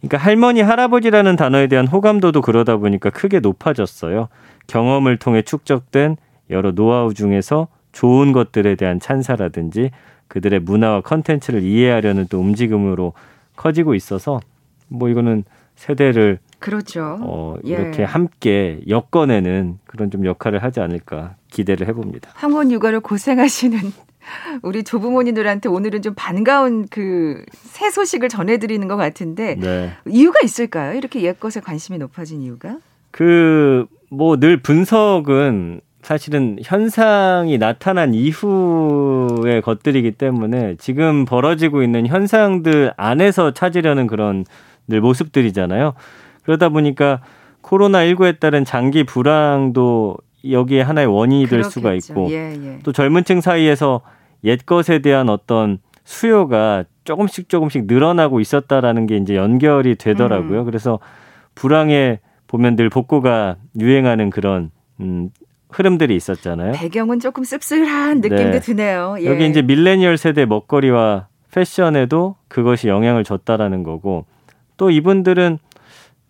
그러니까 0.00 0.18
할머니 0.18 0.60
할아버지라는 0.60 1.36
단어에 1.36 1.66
대한 1.68 1.86
호감도도 1.86 2.42
그러다 2.42 2.76
보니까 2.76 3.08
크게 3.08 3.40
높아졌어요. 3.40 4.28
경험을 4.66 5.16
통해 5.16 5.40
축적된 5.40 6.16
여러 6.50 6.72
노하우 6.72 7.14
중에서 7.14 7.68
좋은 7.92 8.32
것들에 8.32 8.74
대한 8.74 9.00
찬사라든지 9.00 9.92
그들의 10.28 10.60
문화와 10.60 11.00
컨텐츠를 11.00 11.62
이해하려는 11.62 12.26
또 12.28 12.38
움직임으로 12.40 13.14
커지고 13.56 13.94
있어서 13.94 14.40
뭐 14.88 15.08
이거는 15.08 15.44
세대를 15.76 16.38
그렇죠. 16.60 17.18
어, 17.20 17.56
예. 17.66 17.70
이렇게 17.70 18.02
예. 18.02 18.04
함께 18.06 18.80
엮어내는 18.88 19.78
그런 19.86 20.10
좀 20.10 20.24
역할을 20.24 20.62
하지 20.62 20.80
않을까 20.80 21.34
기대를 21.50 21.86
해봅니다. 21.88 22.30
황혼 22.34 22.70
육아를 22.70 23.00
고생하시는 23.00 23.78
우리 24.62 24.82
조부모님들한테 24.84 25.68
오늘은 25.68 26.00
좀 26.02 26.14
반가운 26.16 26.86
그 26.88 27.44
새 27.52 27.90
소식을 27.90 28.28
전해드리는 28.28 28.86
것 28.88 28.96
같은데 28.96 29.56
네. 29.56 29.90
이유가 30.06 30.38
있을까요? 30.44 30.94
이렇게 30.96 31.20
옛 31.22 31.38
것에 31.40 31.60
관심이 31.60 31.98
높아진 31.98 32.40
이유가? 32.40 32.78
그 33.10 33.86
뭐 34.10 34.36
늘 34.38 34.62
분석은 34.62 35.80
사실은 36.04 36.58
현상이 36.62 37.56
나타난 37.56 38.12
이후의 38.12 39.62
것들이기 39.62 40.12
때문에 40.12 40.76
지금 40.76 41.24
벌어지고 41.24 41.82
있는 41.82 42.06
현상들 42.06 42.92
안에서 42.98 43.52
찾으려는 43.52 44.06
그런 44.06 44.44
늘 44.86 45.00
모습들이잖아요. 45.00 45.94
그러다 46.42 46.68
보니까 46.68 47.22
코로나19에 47.62 48.38
따른 48.38 48.66
장기 48.66 49.04
불황도 49.04 50.18
여기에 50.50 50.82
하나의 50.82 51.06
원인이 51.06 51.46
될 51.46 51.62
그렇겠죠. 51.62 51.70
수가 51.70 51.94
있고 51.94 52.30
예, 52.30 52.52
예. 52.52 52.78
또 52.84 52.92
젊은 52.92 53.24
층 53.24 53.40
사이에서 53.40 54.02
옛 54.44 54.66
것에 54.66 54.98
대한 54.98 55.30
어떤 55.30 55.78
수요가 56.04 56.84
조금씩 57.04 57.48
조금씩 57.48 57.86
늘어나고 57.86 58.40
있었다라는 58.40 59.06
게 59.06 59.16
이제 59.16 59.36
연결이 59.36 59.94
되더라고요. 59.94 60.60
음. 60.60 60.64
그래서 60.66 60.98
불황에 61.54 62.20
보면 62.46 62.76
늘 62.76 62.90
복고가 62.90 63.56
유행하는 63.80 64.28
그런 64.28 64.70
음, 65.00 65.30
흐름들이 65.74 66.14
있었잖아요. 66.14 66.72
배경은 66.72 67.20
조금 67.20 67.42
씁쓸한 67.42 68.20
느낌도 68.20 68.50
네. 68.50 68.60
드네요. 68.60 69.16
예. 69.20 69.24
여기 69.26 69.46
이제 69.46 69.60
밀레니얼 69.60 70.16
세대 70.16 70.46
먹거리와 70.46 71.26
패션에도 71.50 72.36
그것이 72.48 72.88
영향을 72.88 73.24
줬다라는 73.24 73.82
거고 73.82 74.24
또 74.76 74.90
이분들은 74.90 75.58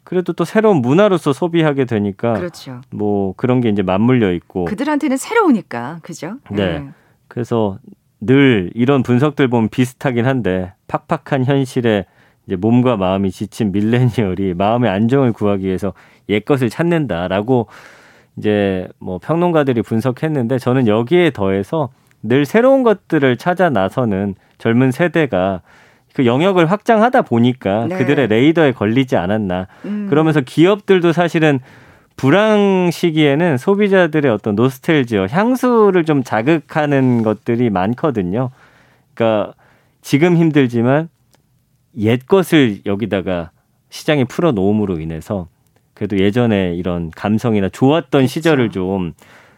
그래도 0.02 0.32
또 0.32 0.44
새로운 0.44 0.78
문화로서 0.78 1.32
소비하게 1.32 1.84
되니까 1.86 2.34
그렇죠. 2.34 2.80
뭐 2.90 3.34
그런 3.36 3.60
게 3.60 3.68
이제 3.68 3.82
맞물려 3.82 4.32
있고 4.32 4.66
그들한테는 4.66 5.16
새로우니까 5.16 6.00
그죠? 6.02 6.36
네. 6.50 6.78
네. 6.78 6.88
그래서 7.28 7.78
늘 8.20 8.70
이런 8.74 9.02
분석들 9.02 9.48
보면 9.48 9.68
비슷하긴 9.68 10.26
한데 10.26 10.72
팍팍한 10.88 11.44
현실에 11.44 12.06
이제 12.46 12.56
몸과 12.56 12.96
마음이 12.96 13.30
지친 13.30 13.72
밀레니얼이 13.72 14.54
마음의 14.54 14.90
안정을 14.90 15.32
구하기 15.32 15.66
위해서 15.66 15.94
옛 16.28 16.44
것을 16.44 16.70
찾는다라고 16.70 17.68
이제 18.36 18.88
뭐 18.98 19.18
평론가들이 19.18 19.82
분석했는데 19.82 20.58
저는 20.58 20.86
여기에 20.86 21.30
더해서 21.30 21.90
늘 22.22 22.44
새로운 22.44 22.82
것들을 22.82 23.36
찾아 23.36 23.70
나서는 23.70 24.34
젊은 24.58 24.90
세대가 24.90 25.60
그 26.14 26.26
영역을 26.26 26.70
확장하다 26.70 27.22
보니까 27.22 27.86
네. 27.88 27.98
그들의 27.98 28.28
레이더에 28.28 28.72
걸리지 28.72 29.16
않았나. 29.16 29.66
음. 29.84 30.06
그러면서 30.08 30.40
기업들도 30.40 31.12
사실은 31.12 31.60
불황 32.16 32.90
시기에는 32.92 33.58
소비자들의 33.58 34.30
어떤 34.30 34.54
노스텔지어, 34.54 35.26
향수를 35.26 36.04
좀 36.04 36.22
자극하는 36.22 37.22
것들이 37.24 37.70
많거든요. 37.70 38.50
그러니까 39.14 39.54
지금 40.00 40.36
힘들지만 40.36 41.08
옛 41.98 42.24
것을 42.26 42.80
여기다가 42.86 43.50
시장에 43.90 44.24
풀어 44.24 44.52
놓음으로 44.52 45.00
인해서 45.00 45.48
그래도 45.94 46.18
예전에 46.18 46.74
이런 46.74 47.10
감성이나 47.10 47.68
좋았던 47.68 48.10
그렇죠. 48.10 48.26
시절을 48.26 48.70
좀 48.70 49.12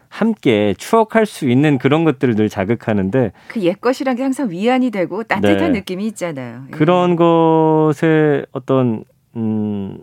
함께 0.08 0.74
추억할 0.78 1.26
수 1.26 1.48
있는 1.48 1.78
그런 1.78 2.04
것들을 2.04 2.36
늘 2.36 2.48
자극하는데 2.48 3.32
그 3.48 3.60
옛 3.60 3.80
것이란 3.80 4.16
게 4.16 4.22
항상 4.22 4.50
위안이 4.50 4.90
되고 4.90 5.22
따뜻한 5.24 5.72
네. 5.72 5.78
느낌이 5.80 6.06
있잖아요. 6.08 6.64
예. 6.68 6.70
그런 6.70 7.16
것에 7.16 8.44
어떤 8.52 9.04
음 9.34 9.98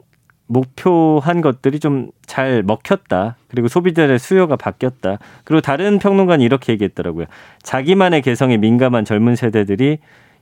목표한 0.47 1.41
것들이 1.41 1.79
좀 1.79 2.11
잘 2.33 2.63
먹혔다. 2.63 3.35
그리고 3.47 3.67
소비자의 3.67 4.17
수요가 4.17 4.55
바뀌었다. 4.55 5.19
그리고 5.43 5.61
다른 5.61 5.99
평론가는 5.99 6.43
이렇게 6.43 6.73
얘기했더라고요. 6.73 7.25
자기만의 7.61 8.23
개성에 8.23 8.57
민감한 8.57 9.05
젊은 9.05 9.35
세대들이 9.35 9.99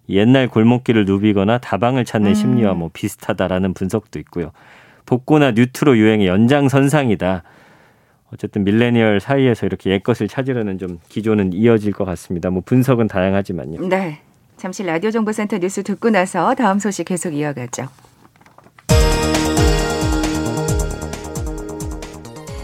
옛날 0.08 0.48
골목길을 0.48 1.04
누비거나 1.04 1.58
다방을 1.58 2.06
찾는 2.06 2.32
음. 2.32 2.34
심리와 2.34 2.76
뭐 2.76 2.90
비슷하다라는 2.94 3.74
분석도 3.74 4.20
있고요. 4.20 4.52
복고나 5.12 5.52
뉴트로 5.52 5.98
유행의 5.98 6.28
연장선상이다. 6.28 7.44
어쨌든 8.34 8.64
밀레니얼 8.64 9.20
사이에서 9.20 9.66
이렇게 9.66 9.92
옛것을 9.92 10.30
찾으려는 10.30 10.78
좀 10.78 11.00
기조는 11.10 11.52
이어질 11.52 11.92
것 11.92 12.06
같습니다. 12.06 12.50
뭐 12.50 12.64
분석은 12.66 13.10
다양하지만요. 13.10 13.90
네. 13.90 14.22
잠시 14.56 14.84
라디오 14.84 15.12
정보센터 15.12 15.58
뉴스 15.58 15.84
듣고 15.84 16.12
나서 16.12 16.56
다음 16.56 16.80
소식 16.80 17.04
계속 17.04 17.34
이어가죠. 17.34 17.90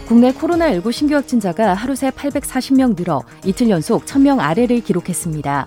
국내 0.06 0.32
코로나19 0.32 0.90
신규 0.90 1.16
확진자가 1.16 1.74
하루 1.74 1.94
새 1.94 2.08
840명 2.08 2.96
늘어 2.96 3.20
이틀 3.44 3.68
연속 3.68 4.06
1000명 4.06 4.40
아래를 4.40 4.80
기록했습니다. 4.80 5.66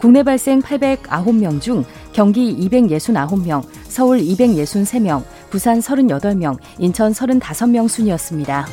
국내 0.00 0.22
발생 0.22 0.60
809명 0.60 1.60
중 1.60 1.84
경기 2.12 2.56
269명, 2.56 3.62
서울 3.84 4.18
263명, 4.18 5.22
부산 5.50 5.78
38명, 5.78 6.56
인천 6.78 7.12
35명 7.12 7.86
순이었습니다. 7.86 8.66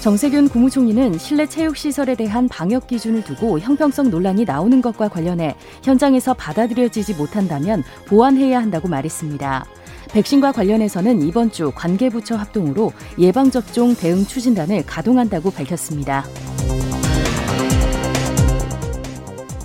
정세균 0.00 0.48
국무총리는 0.48 1.18
실내 1.18 1.46
체육시설에 1.46 2.14
대한 2.14 2.48
방역 2.48 2.86
기준을 2.86 3.24
두고 3.24 3.58
형평성 3.58 4.10
논란이 4.10 4.44
나오는 4.44 4.80
것과 4.80 5.08
관련해 5.08 5.56
현장에서 5.82 6.34
받아들여지지 6.34 7.14
못한다면 7.14 7.82
보완해야 8.06 8.60
한다고 8.60 8.86
말했습니다. 8.88 9.64
백신과 10.12 10.52
관련해서는 10.52 11.22
이번 11.22 11.50
주 11.50 11.72
관계부처 11.74 12.36
합동으로 12.36 12.92
예방접종 13.18 13.94
대응 13.96 14.24
추진단을 14.26 14.84
가동한다고 14.86 15.50
밝혔습니다. 15.50 16.24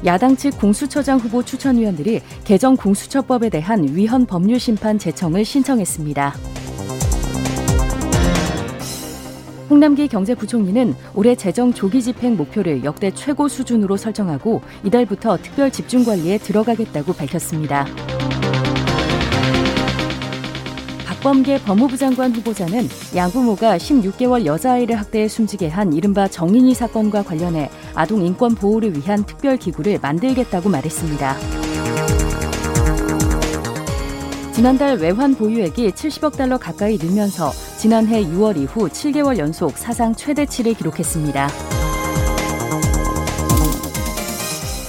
야당 0.06 0.36
측 0.36 0.58
공수처장 0.60 1.20
후보 1.20 1.44
추천위원들이 1.44 2.22
개정 2.44 2.76
공수처법에 2.78 3.50
대한 3.50 3.84
위헌 3.96 4.26
법률 4.26 4.60
심판 4.60 5.00
제청을 5.00 5.44
신청했습니다. 5.44 6.34
홍남기 9.70 10.08
경제부총리는 10.08 10.96
올해 11.14 11.36
재정 11.36 11.74
조기 11.74 12.02
집행 12.02 12.38
목표를 12.38 12.84
역대 12.84 13.12
최고 13.12 13.48
수준으로 13.48 13.98
설정하고 13.98 14.62
이달부터 14.86 15.38
특별 15.38 15.72
집중 15.72 16.06
관리에 16.06 16.38
들어가겠다고 16.38 17.14
밝혔습니다. 17.14 17.86
박범계 21.28 21.64
법무부 21.64 21.98
장관 21.98 22.34
후보자는 22.34 22.88
양부모가 23.14 23.78
16개월 23.78 24.46
여자아이를 24.46 24.98
학대해 24.98 25.28
숨지게 25.28 25.68
한 25.68 25.92
이른바 25.92 26.26
정인이 26.26 26.74
사건과 26.74 27.24
관련해 27.24 27.70
아동 27.96 28.26
인권 28.26 28.56
보호를 28.56 28.96
위한 28.96 29.26
특별 29.26 29.58
기구를 29.58 30.00
만들겠다고 30.02 30.70
말했습니다. 30.70 31.36
지난달 34.54 35.00
외환 35.00 35.36
보유액이 35.36 35.92
70억 35.92 36.38
달러 36.38 36.58
가까이 36.58 36.98
늘면서 36.98 37.52
지난해 37.78 38.24
6월 38.24 38.56
이후 38.56 38.88
7개월 38.88 39.38
연속 39.38 39.78
사상 39.78 40.16
최대치를 40.16 40.76
기록했습니다. 40.76 41.77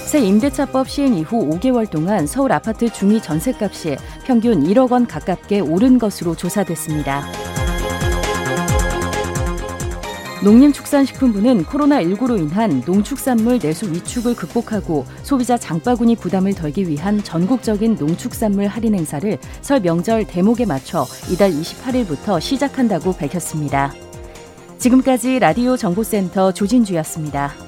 새 0.08 0.20
임대차법 0.20 0.88
시행 0.88 1.12
이후 1.12 1.50
5개월 1.50 1.88
동안 1.90 2.26
서울 2.26 2.50
아파트 2.52 2.90
중위 2.90 3.20
전셋값이 3.20 3.98
평균 4.24 4.64
1억 4.64 4.90
원 4.90 5.06
가깝게 5.06 5.60
오른 5.60 5.98
것으로 5.98 6.34
조사됐습니다. 6.34 7.26
농림축산식품부는 10.42 11.66
코로나19로 11.66 12.38
인한 12.40 12.82
농축산물 12.86 13.58
내수 13.58 13.92
위축을 13.92 14.34
극복하고 14.34 15.04
소비자 15.24 15.58
장바구니 15.58 16.16
부담을 16.16 16.54
덜기 16.54 16.88
위한 16.88 17.22
전국적인 17.22 17.96
농축산물 17.96 18.66
할인 18.66 18.94
행사를 18.94 19.36
설 19.60 19.80
명절 19.80 20.26
대목에 20.26 20.64
맞춰 20.64 21.04
이달 21.30 21.50
28일부터 21.50 22.40
시작한다고 22.40 23.12
밝혔습니다. 23.12 23.92
지금까지 24.78 25.38
라디오 25.38 25.76
정보센터 25.76 26.52
조진주였습니다. 26.52 27.67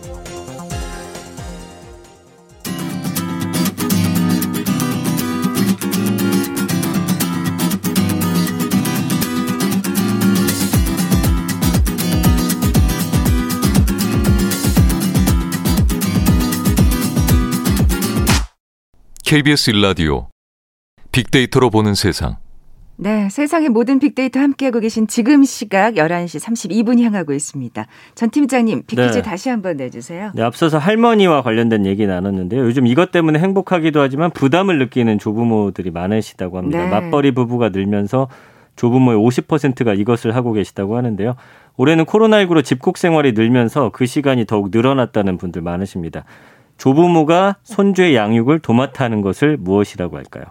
KBS 19.30 19.70
일라디오 19.70 20.26
빅데이터로 21.12 21.70
보는 21.70 21.94
세상. 21.94 22.38
네, 22.96 23.28
세상의 23.30 23.68
모든 23.68 24.00
빅데이터 24.00 24.40
함께하고 24.40 24.80
계신 24.80 25.06
지금 25.06 25.44
시각 25.44 25.94
11시 25.94 26.44
32분 26.44 27.00
향하고 27.00 27.32
있습니다. 27.32 27.86
전 28.16 28.30
팀장님, 28.30 28.82
빅퀴즈 28.88 29.18
네. 29.18 29.22
다시 29.22 29.48
한번 29.48 29.76
내주세요. 29.76 30.32
네, 30.34 30.42
앞서서 30.42 30.78
할머니와 30.78 31.42
관련된 31.42 31.86
얘기 31.86 32.08
나눴는데요. 32.08 32.62
요즘 32.62 32.88
이것 32.88 33.12
때문에 33.12 33.38
행복하기도 33.38 34.00
하지만 34.00 34.32
부담을 34.32 34.80
느끼는 34.80 35.20
조부모들이 35.20 35.92
많으시다고 35.92 36.58
합니다. 36.58 36.82
네. 36.82 36.90
맞벌이 36.90 37.30
부부가 37.30 37.68
늘면서 37.68 38.26
조부모의 38.74 39.16
50%가 39.16 39.94
이것을 39.94 40.34
하고 40.34 40.52
계시다고 40.52 40.96
하는데요. 40.96 41.36
올해는 41.76 42.04
코로나19로 42.04 42.64
집콕 42.64 42.98
생활이 42.98 43.30
늘면서 43.30 43.90
그 43.92 44.06
시간이 44.06 44.46
더욱 44.46 44.70
늘어났다는 44.72 45.38
분들 45.38 45.62
많으십니다. 45.62 46.24
조부모가 46.80 47.56
손주의 47.62 48.16
양육을 48.16 48.60
도맡아 48.60 49.04
하는 49.04 49.20
것을 49.20 49.58
무엇이라고 49.58 50.16
할까요? 50.16 50.44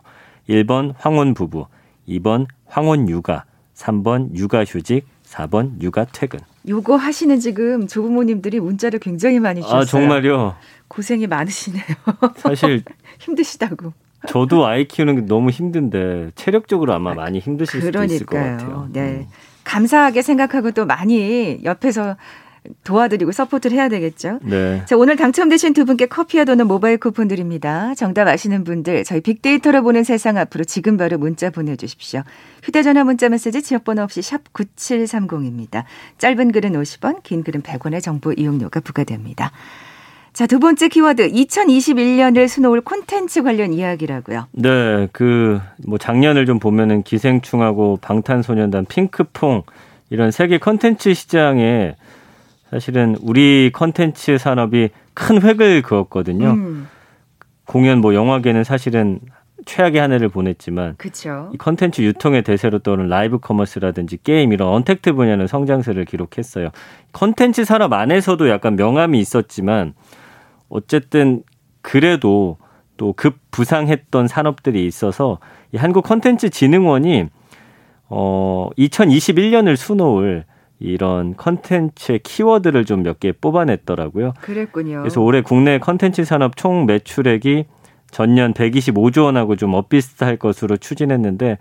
1번 0.48 0.94
황혼 0.98 1.34
부부, 1.34 1.66
2번 2.08 2.46
황혼 2.68 3.10
육아, 3.10 3.46
3번 3.76 4.36
육아 4.36 4.64
휴직, 4.64 5.08
4번 5.26 5.82
육아 5.82 6.06
퇴근. 6.12 6.40
요거 6.68 6.98
하시는 6.98 7.40
지금 7.40 7.88
조부모님들이 7.88 8.60
문자를 8.60 9.00
굉장히 9.00 9.40
많이 9.40 9.62
주셨어요. 9.62 9.82
아, 9.82 9.86
정말요? 9.86 10.56
고생이 10.88 11.26
많으시네요. 11.26 11.84
사실 12.36 12.84
힘드시다고. 13.20 13.94
저도 14.28 14.68
아이 14.68 14.88
키우는 14.88 15.16
게 15.16 15.22
너무 15.22 15.50
힘든데 15.50 16.32
체력적으로 16.36 16.94
아마 16.94 17.16
많이 17.16 17.40
힘드실 17.40 17.80
그러니까요. 17.80 18.08
수도 18.08 18.14
있을 18.14 18.26
것 18.28 18.38
같아요. 18.38 18.88
네. 18.92 19.02
음. 19.02 19.28
감사하게 19.64 20.22
생각하고 20.22 20.72
또 20.72 20.86
많이 20.86 21.60
옆에서 21.64 22.18
도와드리고 22.84 23.32
support를 23.32 23.78
해야 23.78 23.90
되겠죠. 23.90 24.40
네. 24.44 24.84
자, 24.86 24.98
오늘 24.98 25.16
당첨되신 25.16 25.74
두 25.74 25.86
분께 25.86 26.06
커피와 26.06 26.46
도넛 26.46 26.68
모바일 26.68 26.98
쿠폰 26.98 27.28
드립니다. 27.28 27.94
정답 27.96 28.28
아시는 28.28 28.64
분들 28.64 29.04
저희 29.04 29.22
빅데이터로 29.22 29.84
보는 29.84 30.04
세상 30.04 30.38
앞으로 30.38 30.64
지금 30.64 30.98
바로 30.98 31.18
문자 31.18 31.50
보내주십시오. 31.50 32.24
휴대전화 32.64 33.04
문자 33.04 33.30
메시지 33.30 33.62
지역번호 33.62 34.04
없이 34.04 34.22
샵 34.22 34.42
9730입니다. 34.54 35.84
짧은 36.18 36.52
글은 36.52 36.74
50원, 36.74 37.24
긴 37.24 37.44
글은 37.44 37.62
100원의 37.62 38.02
정보 38.02 38.34
이용료가 38.34 38.82
부과됩니다. 38.82 39.52
자, 40.32 40.46
두 40.46 40.60
번째 40.60 40.88
키워드 40.90 41.32
2021년을 41.32 42.48
수놓을 42.48 42.82
콘텐츠 42.82 43.42
관련 43.42 43.74
이야기라고요. 43.74 44.48
네, 44.52 45.08
그 45.12 45.60
뭐 45.86 45.98
작년을 45.98 46.46
좀 46.46 46.60
보면은 46.60 47.04
기생충하고 47.04 47.98
방탄소년단, 48.02 48.86
핑크퐁 48.86 49.64
이런 50.10 50.32
세계 50.32 50.58
콘텐츠 50.58 51.14
시장에 51.14 51.96
사실은 52.70 53.16
우리 53.22 53.72
컨텐츠 53.74 54.38
산업이 54.38 54.90
큰 55.14 55.42
획을 55.42 55.82
그었거든요. 55.82 56.52
음. 56.52 56.88
공연 57.66 58.00
뭐 58.00 58.14
영화계는 58.14 58.64
사실은 58.64 59.20
최악의 59.66 60.00
한 60.02 60.12
해를 60.12 60.30
보냈지만 60.30 60.96
그쵸. 60.98 61.52
이 61.54 61.58
컨텐츠 61.58 62.02
유통의 62.02 62.44
대세로 62.44 62.80
떠오른 62.80 63.08
라이브 63.08 63.40
커머스라든지 63.40 64.18
게임 64.24 64.54
이런 64.54 64.70
언택트 64.70 65.14
분야는 65.14 65.48
성장세를 65.48 66.06
기록했어요. 66.06 66.70
컨텐츠 67.12 67.66
산업 67.66 67.94
안에서도 67.94 68.50
약간 68.50 68.76
명암이 68.76 69.20
있었지만 69.20 69.94
어쨌든 70.70 71.44
그래도 71.82 72.58
또 73.00 73.14
급 73.14 73.38
부상했던 73.52 74.28
산업들이 74.28 74.86
있어서 74.86 75.40
이 75.72 75.78
한국 75.78 76.04
컨텐츠 76.04 76.50
진흥원이 76.50 77.28
어 78.10 78.70
2021년을 78.78 79.76
수놓을 79.78 80.44
이런 80.80 81.36
컨텐츠의 81.36 82.20
키워드를 82.20 82.86
좀 82.86 83.04
몇 83.04 83.20
개 83.20 83.32
뽑아냈더라고요. 83.32 84.34
그랬군요. 84.42 85.00
그래서 85.00 85.22
올해 85.22 85.42
국내 85.42 85.78
컨텐츠 85.80 86.24
산업 86.24 86.56
총 86.56 86.86
매출액이 86.86 87.66
전년 88.12 88.54
125조 88.54 89.26
원하고 89.26 89.56
좀 89.56 89.74
엇비슷할 89.74 90.38
것으로 90.38 90.78
추진했는데 90.78 91.58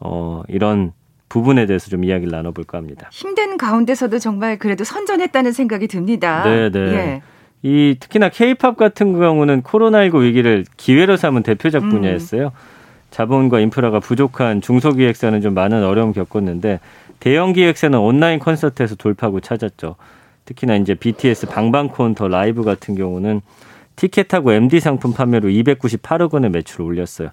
어 0.00 0.42
이런 0.48 0.92
부분에 1.28 1.66
대해서 1.66 1.90
좀 1.90 2.04
이야기를 2.04 2.30
나눠볼까 2.30 2.78
합니다. 2.78 3.08
힘든 3.12 3.56
가운데서도 3.56 4.18
정말 4.18 4.58
그래도 4.58 4.84
선전했다는 4.84 5.52
생각이 5.52 5.86
듭니다. 5.88 6.42
네, 6.44 6.70
네. 6.70 6.80
예. 6.80 7.22
이 7.62 7.96
특히나 8.00 8.30
케이팝 8.30 8.76
같은 8.76 9.18
경우는 9.18 9.62
코로나19 9.62 10.22
위기를 10.22 10.64
기회로 10.76 11.16
삼은 11.16 11.42
대표작 11.42 11.82
음. 11.84 11.90
분야였어요. 11.90 12.46
음. 12.46 12.50
자본과 13.10 13.60
인프라가 13.60 14.00
부족한 14.00 14.60
중소기획사는 14.60 15.40
좀 15.40 15.54
많은 15.54 15.84
어려움 15.84 16.12
겪었는데 16.12 16.80
대형 17.20 17.52
기획사는 17.52 17.96
온라인 17.98 18.38
콘서트에서 18.38 18.96
돌파구 18.96 19.40
찾았죠. 19.40 19.96
특히나 20.46 20.76
이제 20.76 20.94
BTS 20.94 21.46
방방콘 21.46 22.14
더 22.14 22.28
라이브 22.28 22.64
같은 22.64 22.94
경우는 22.94 23.40
티켓하고 23.96 24.52
MD 24.52 24.80
상품 24.80 25.12
판매로 25.12 25.48
298억 25.50 26.32
원의 26.32 26.50
매출을 26.50 26.84
올렸어요. 26.84 27.28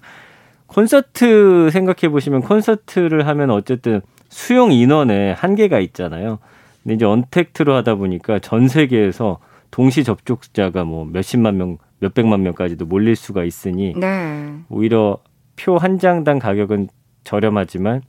콘서트 0.66 1.70
생각해 1.72 2.10
보시면 2.10 2.42
콘서트를 2.42 3.26
하면 3.26 3.50
어쨌든 3.50 4.02
수용 4.28 4.72
인원에 4.72 5.32
한계가 5.32 5.80
있잖아요. 5.80 6.38
근데 6.82 6.94
이제 6.94 7.06
언택트로 7.06 7.74
하다 7.74 7.94
보니까 7.94 8.38
전 8.38 8.68
세계에서 8.68 9.38
동시 9.70 10.04
접촉자가 10.04 10.84
뭐 10.84 11.06
몇십만 11.06 11.56
명, 11.56 11.78
몇백만 12.00 12.42
명까지도 12.42 12.84
몰릴 12.84 13.16
수가 13.16 13.44
있으니 13.44 13.94
네. 13.96 14.54
오히려 14.68 15.18
표 15.56 15.78
한 15.78 15.98
장당 15.98 16.38
가격은 16.38 16.88
저렴하지만 17.24 18.02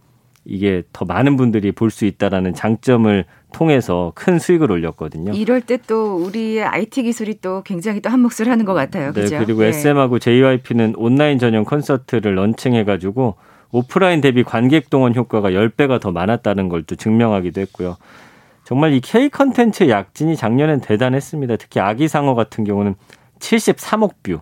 이게 0.49 0.83
더 0.93 1.05
많은 1.05 1.37
분들이 1.37 1.71
볼 1.71 1.89
수 1.91 2.05
있다라는 2.05 2.53
장점을 2.53 3.25
통해서 3.53 4.11
큰 4.15 4.39
수익을 4.39 4.71
올렸거든요. 4.71 5.31
이럴 5.33 5.61
때 5.61 5.77
또 5.87 6.15
우리의 6.17 6.63
IT 6.63 7.03
기술이 7.03 7.39
또 7.41 7.61
굉장히 7.63 8.01
또 8.01 8.09
한 8.09 8.19
몫을 8.19 8.47
하는 8.49 8.65
것 8.65 8.73
같아요. 8.73 9.11
네, 9.13 9.21
그죠? 9.21 9.37
그리고 9.39 9.61
네. 9.61 9.67
SM하고 9.69 10.19
JYP는 10.19 10.93
온라인 10.97 11.39
전용 11.39 11.63
콘서트를 11.65 12.35
런칭해 12.35 12.83
가지고 12.83 13.35
오프라인 13.71 14.21
대비 14.21 14.43
관객 14.43 14.89
동원 14.89 15.13
효과가 15.15 15.51
10배가 15.51 15.99
더 16.01 16.11
많았다는 16.11 16.69
걸 16.69 16.83
또 16.83 16.95
증명하기도 16.95 17.61
했고요. 17.61 17.97
정말 18.63 18.93
이 18.93 18.99
K 19.01 19.29
컨텐츠 19.29 19.89
약진이 19.89 20.35
작년엔 20.35 20.81
대단했습니다. 20.81 21.55
특히 21.57 21.79
아기상어 21.79 22.35
같은 22.35 22.63
경우는 22.63 22.95
73억 23.39 24.11
뷰. 24.23 24.39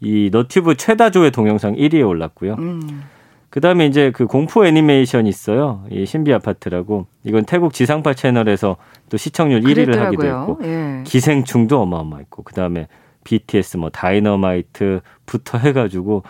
이 0.00 0.30
너튜브 0.32 0.76
최다 0.76 1.10
조회 1.10 1.30
동영상 1.30 1.74
1위에 1.74 2.06
올랐고요. 2.06 2.54
음. 2.58 3.02
그 3.50 3.60
다음에 3.60 3.86
이제 3.86 4.10
그 4.10 4.26
공포 4.26 4.66
애니메이션 4.66 5.26
있어요. 5.26 5.84
이 5.90 6.04
신비 6.04 6.32
아파트라고. 6.32 7.06
이건 7.24 7.44
태국 7.44 7.72
지상파 7.72 8.14
채널에서 8.14 8.76
또 9.08 9.16
시청률 9.16 9.62
1위를 9.62 9.96
하기도 9.96 10.26
했고. 10.26 10.58
예. 10.64 11.02
기생충도 11.04 11.80
어마어마했고. 11.80 12.42
그 12.42 12.54
다음에 12.54 12.88
BTS 13.24 13.78
뭐 13.78 13.90
다이너마이트부터 13.90 15.58
해가지고 15.58 16.24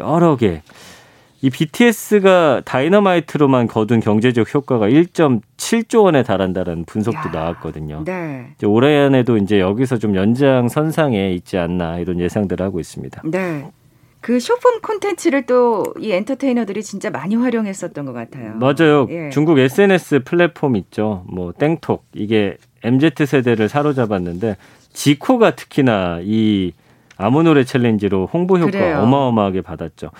여러 0.00 0.36
개. 0.36 0.62
이 1.42 1.48
BTS가 1.48 2.62
다이너마이트로만 2.66 3.66
거둔 3.66 4.00
경제적 4.00 4.54
효과가 4.54 4.88
1.7 4.88 5.40
7조 5.56 6.04
원에 6.04 6.22
달한다는 6.22 6.84
분석도 6.84 7.28
야, 7.28 7.32
나왔거든요. 7.32 8.04
네. 8.04 8.48
이제 8.56 8.66
올해 8.66 8.96
안에도 8.98 9.36
이제 9.38 9.58
여기서 9.60 9.98
좀 9.98 10.16
연장 10.16 10.68
선상에 10.68 11.32
있지 11.32 11.56
않나 11.56 11.98
이런 11.98 12.20
예상들을 12.20 12.64
하고 12.64 12.80
있습니다. 12.80 13.22
네. 13.24 13.70
그 14.20 14.38
숏폼 14.38 14.80
콘텐츠를 14.80 15.46
또 15.46 15.82
이 15.98 16.12
엔터테이너들이 16.12 16.82
진짜 16.82 17.10
많이 17.10 17.36
활용했었던 17.36 18.04
것 18.04 18.12
같아요. 18.12 18.54
맞아요. 18.54 19.06
예. 19.10 19.30
중국 19.30 19.58
SNS 19.58 20.20
플랫폼 20.24 20.76
있죠. 20.76 21.24
뭐 21.26 21.52
땡톡 21.52 22.04
이게 22.14 22.56
MZ 22.82 23.26
세대를 23.26 23.68
사로잡았는데 23.68 24.56
지코가 24.92 25.56
특히나 25.56 26.20
이 26.22 26.72
아무 27.16 27.42
노래 27.42 27.64
챌린지로 27.64 28.28
홍보 28.32 28.56
효과 28.58 28.70
그래요. 28.70 29.00
어마어마하게 29.00 29.60
받았죠. 29.62 30.10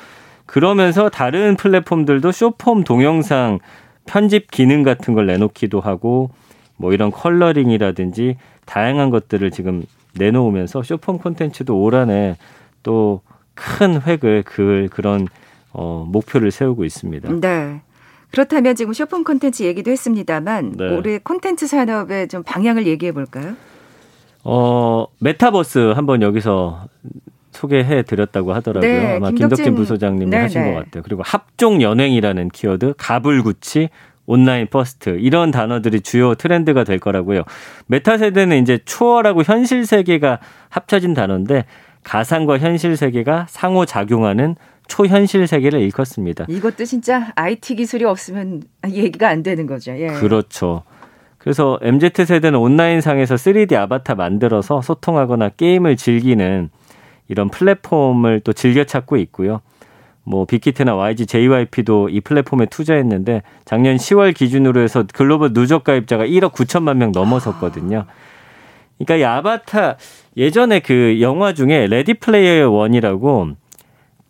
그러면서 0.46 1.08
다른 1.08 1.56
플랫폼들도 1.56 2.32
숏폼 2.33 2.85
동영상 2.84 3.58
편집 4.06 4.50
기능 4.50 4.82
같은 4.82 5.14
걸 5.14 5.26
내놓기도 5.26 5.80
하고 5.80 6.30
뭐 6.76 6.92
이런 6.92 7.10
컬러링이라든지 7.10 8.36
다양한 8.66 9.10
것들을 9.10 9.50
지금 9.50 9.84
내놓으면서 10.18 10.82
숏폼 10.83 11.18
콘텐츠도 11.18 11.80
올 11.80 11.94
한해 11.94 12.36
또 12.82 13.22
큰 13.61 14.01
획을 14.01 14.42
그을 14.44 14.88
그런 14.88 15.29
어, 15.73 16.07
목표를 16.09 16.51
세우고 16.51 16.85
있습니다. 16.85 17.31
네. 17.40 17.81
그렇다면 18.31 18.75
지금 18.77 18.92
숏폼 18.92 19.24
콘텐츠 19.25 19.62
얘기도 19.64 19.90
했습니다만 19.90 20.73
네. 20.77 20.96
올해 20.96 21.18
콘텐츠 21.18 21.66
산업의 21.66 22.29
좀 22.29 22.42
방향을 22.42 22.87
얘기해 22.87 23.12
볼까요? 23.12 23.55
어, 24.44 25.07
메타버스 25.20 25.92
한번 25.94 26.23
여기서 26.23 26.87
소개해 27.53 28.03
드렸다고 28.03 28.53
하더라고요. 28.55 28.90
네, 28.90 29.16
아마 29.16 29.31
김덕진- 29.31 29.37
김덕진 29.38 29.75
부소장님이 29.75 30.31
네, 30.31 30.37
하신 30.38 30.62
네. 30.62 30.73
것 30.73 30.85
같아요. 30.85 31.03
그리고 31.03 31.23
합종연횡이라는 31.24 32.48
키워드, 32.51 32.94
가불구치, 32.96 33.90
온라인 34.27 34.68
first 34.68 35.18
이런 35.18 35.51
단어들이 35.51 36.01
주요 36.03 36.37
트렌드가 36.37 36.85
될 36.85 37.01
거라고요. 37.01 37.42
메타버스는 37.88 38.62
이제 38.62 38.79
초월하고 38.85 39.42
현실 39.42 39.85
세계가 39.85 40.38
합쳐진 40.68 41.14
단어인데 41.14 41.64
가상과 42.02 42.58
현실 42.58 42.96
세계가 42.96 43.46
상호 43.48 43.84
작용하는 43.84 44.56
초현실 44.88 45.46
세계를 45.46 45.80
일컫습니다. 45.80 46.46
이것도 46.48 46.84
진짜 46.84 47.32
IT 47.36 47.76
기술이 47.76 48.04
없으면 48.04 48.62
얘기가 48.88 49.28
안 49.28 49.42
되는 49.42 49.66
거죠. 49.66 49.92
예. 49.92 50.08
그렇죠. 50.08 50.82
그래서 51.38 51.78
MZ 51.80 52.10
세대는 52.26 52.58
온라인상에서 52.58 53.36
3D 53.36 53.74
아바타 53.74 54.14
만들어서 54.14 54.82
소통하거나 54.82 55.50
게임을 55.50 55.96
즐기는 55.96 56.68
이런 57.28 57.48
플랫폼을 57.48 58.40
또 58.40 58.52
즐겨 58.52 58.84
찾고 58.84 59.16
있고요. 59.16 59.60
뭐 60.22 60.44
빅히트나 60.44 60.94
YG, 60.94 61.26
JYP도 61.26 62.10
이 62.10 62.20
플랫폼에 62.20 62.66
투자했는데 62.66 63.42
작년 63.64 63.96
10월 63.96 64.34
기준으로 64.34 64.80
해서 64.80 65.04
글로벌 65.14 65.52
누적 65.52 65.82
가입자가 65.82 66.26
1억 66.26 66.52
9천만 66.52 66.96
명 66.98 67.10
넘어섰거든요. 67.12 68.04
그러니까 69.04 69.16
이 69.16 69.24
아바타 69.24 69.96
예전에 70.36 70.80
그 70.80 71.18
영화 71.20 71.52
중에 71.54 71.86
레디 71.86 72.14
플레이어 72.14 72.70
원이라고 72.70 73.50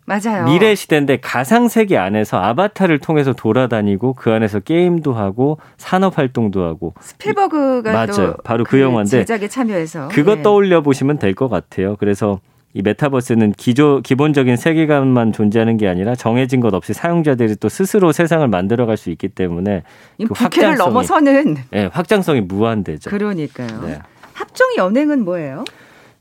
맞아요. 0.06 0.44
미래 0.46 0.74
시대인데 0.74 1.18
가상 1.20 1.68
세계 1.68 1.96
안에서 1.96 2.36
아바타를 2.38 2.98
통해서 2.98 3.32
돌아다니고 3.32 4.14
그 4.14 4.32
안에서 4.32 4.58
게임도 4.58 5.12
하고 5.12 5.58
산업 5.76 6.18
활동도 6.18 6.64
하고 6.64 6.94
스필버그가 7.00 7.92
맞아요. 7.92 8.06
또 8.08 8.34
바로 8.42 8.64
그 8.64 8.80
영화인데 8.80 9.24
제작에 9.24 9.46
참여해서 9.48 10.08
그것 10.08 10.38
예. 10.38 10.42
떠올려 10.42 10.80
보시면 10.80 11.18
될 11.18 11.34
것 11.34 11.48
같아요. 11.48 11.94
그래서 11.96 12.40
이 12.74 12.82
메타버스는 12.82 13.52
기조 13.52 14.00
기본적인 14.02 14.56
세계관만 14.56 15.32
존재하는 15.32 15.76
게 15.76 15.88
아니라 15.88 16.14
정해진 16.16 16.60
것 16.60 16.72
없이 16.74 16.92
사용자들이 16.92 17.56
또 17.56 17.68
스스로 17.68 18.10
세상을 18.12 18.46
만들어갈 18.48 18.96
수 18.96 19.10
있기 19.10 19.28
때문에 19.28 19.82
이그 20.18 20.34
확장성이- 20.34 20.76
넘어서는 20.78 21.56
예, 21.74 21.84
확장성이 21.92 22.40
무한대죠. 22.42 23.10
그러니까요. 23.10 23.80
네. 23.86 23.98
합종 24.40 24.68
연행은 24.78 25.24
뭐예요? 25.24 25.64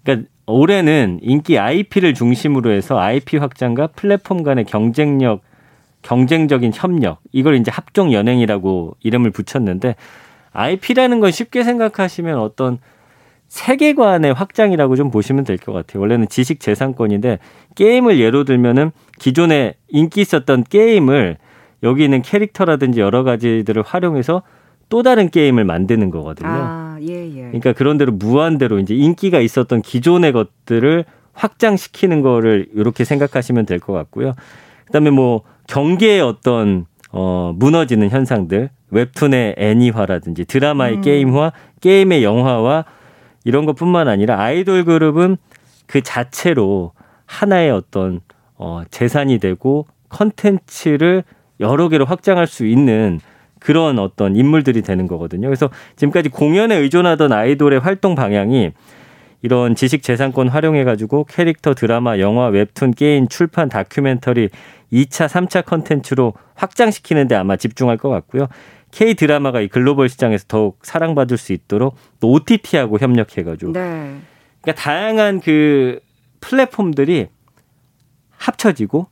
그러니까 0.03 0.27
올해는 0.45 1.19
인기 1.21 1.57
IP를 1.57 2.13
중심으로 2.13 2.71
해서 2.71 2.99
IP 2.99 3.37
확장과 3.37 3.87
플랫폼 3.87 4.43
간의 4.43 4.65
경쟁력, 4.65 5.41
경쟁적인 6.01 6.71
협력 6.75 7.19
이걸 7.31 7.55
이제 7.55 7.71
합종 7.71 8.11
연행이라고 8.11 8.97
이름을 9.01 9.31
붙였는데 9.31 9.95
IP라는 10.51 11.19
건 11.21 11.31
쉽게 11.31 11.63
생각하시면 11.63 12.39
어떤 12.39 12.79
세계관의 13.47 14.33
확장이라고 14.33 14.95
좀 14.95 15.11
보시면 15.11 15.43
될 15.43 15.57
것 15.57 15.71
같아요. 15.71 16.01
원래는 16.01 16.27
지식 16.27 16.59
재산권인데 16.59 17.39
게임을 17.75 18.19
예로 18.19 18.43
들면은 18.43 18.91
기존에 19.17 19.73
인기 19.87 20.21
있었던 20.21 20.65
게임을 20.65 21.37
여기 21.83 22.03
있는 22.03 22.21
캐릭터라든지 22.21 22.99
여러 22.99 23.23
가지들을 23.23 23.81
활용해서 23.83 24.43
또 24.89 25.03
다른 25.03 25.29
게임을 25.29 25.63
만드는 25.65 26.09
거거든요. 26.09 26.49
아, 26.49 26.97
예, 27.01 27.27
예. 27.27 27.41
그러니까 27.43 27.73
그런 27.73 27.97
대로 27.97 28.11
무한대로 28.11 28.79
이제 28.79 28.95
인기가 28.95 29.39
있었던 29.39 29.81
기존의 29.81 30.31
것들을 30.33 31.05
확장시키는 31.33 32.21
거를 32.21 32.67
이렇게 32.73 33.03
생각하시면 33.05 33.65
될 33.65 33.79
것 33.79 33.93
같고요. 33.93 34.33
그다음에 34.87 35.09
뭐 35.11 35.43
경계의 35.67 36.21
어떤 36.21 36.85
어 37.11 37.53
무너지는 37.55 38.09
현상들, 38.09 38.69
웹툰의 38.91 39.55
애니화라든지 39.57 40.45
드라마의 40.45 40.95
음. 40.97 41.01
게임화, 41.01 41.51
게임의 41.81 42.23
영화화 42.23 42.85
이런 43.45 43.65
것뿐만 43.65 44.07
아니라 44.07 44.39
아이돌 44.41 44.83
그룹은 44.85 45.37
그 45.85 46.01
자체로 46.01 46.91
하나의 47.25 47.71
어떤 47.71 48.19
어 48.55 48.81
재산이 48.89 49.37
되고 49.37 49.87
컨텐츠를 50.09 51.23
여러 51.59 51.87
개로 51.89 52.05
확장할 52.05 52.47
수 52.47 52.65
있는 52.65 53.19
그런 53.59 53.99
어떤 53.99 54.35
인물들이 54.35 54.81
되는 54.81 55.07
거거든요. 55.07 55.47
그래서 55.47 55.69
지금까지 55.95 56.29
공연에 56.29 56.75
의존하던 56.75 57.31
아이돌의 57.31 57.79
활동 57.79 58.15
방향이 58.15 58.71
이런 59.41 59.75
지식 59.75 60.03
재산권 60.03 60.49
활용해 60.49 60.83
가지고 60.83 61.23
캐릭터, 61.25 61.73
드라마, 61.73 62.19
영화, 62.19 62.47
웹툰, 62.47 62.91
게임, 62.93 63.27
출판, 63.27 63.69
다큐멘터리 63.69 64.49
2차, 64.91 65.27
3차 65.27 65.65
컨텐츠로 65.65 66.33
확장시키는 66.55 67.27
데 67.27 67.35
아마 67.35 67.55
집중할 67.55 67.97
것 67.97 68.09
같고요. 68.09 68.47
K 68.91 69.13
드라마가 69.13 69.61
이 69.61 69.67
글로벌 69.67 70.09
시장에서 70.09 70.45
더욱 70.47 70.79
사랑받을 70.81 71.37
수 71.37 71.53
있도록 71.53 71.95
또 72.19 72.31
OTT하고 72.31 72.97
협력해 72.97 73.43
가지고 73.43 73.73
네. 73.73 74.17
그러니까 74.61 74.81
다양한 74.81 75.41
그 75.41 75.99
플랫폼들이 76.41 77.27
합쳐지고 78.37 79.07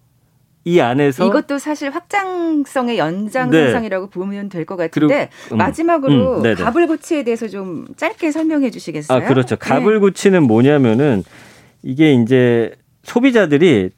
이 0.67 0.81
안에서 0.81 1.25
이것도 1.25 1.59
사실 1.59 1.89
확장성의 1.91 2.97
연장선상이라고 2.97 4.09
보면 4.09 4.49
될 4.49 4.65
것 4.65 4.75
같은데 4.75 5.29
그리고, 5.43 5.55
음, 5.55 5.57
마지막으로 5.59 6.37
음, 6.39 6.43
네네. 6.43 6.55
가불고치에 6.55 7.23
대해서 7.23 7.47
좀 7.47 7.85
짧게 7.95 8.31
설명해 8.31 8.69
주시겠어요? 8.71 9.17
아, 9.17 9.25
그렇죠. 9.25 9.55
네. 9.55 9.59
가불구치는 9.69 10.43
뭐냐면은 10.43 11.23
이게 11.83 12.13
이제 12.13 12.73
소비자들이 13.03 13.91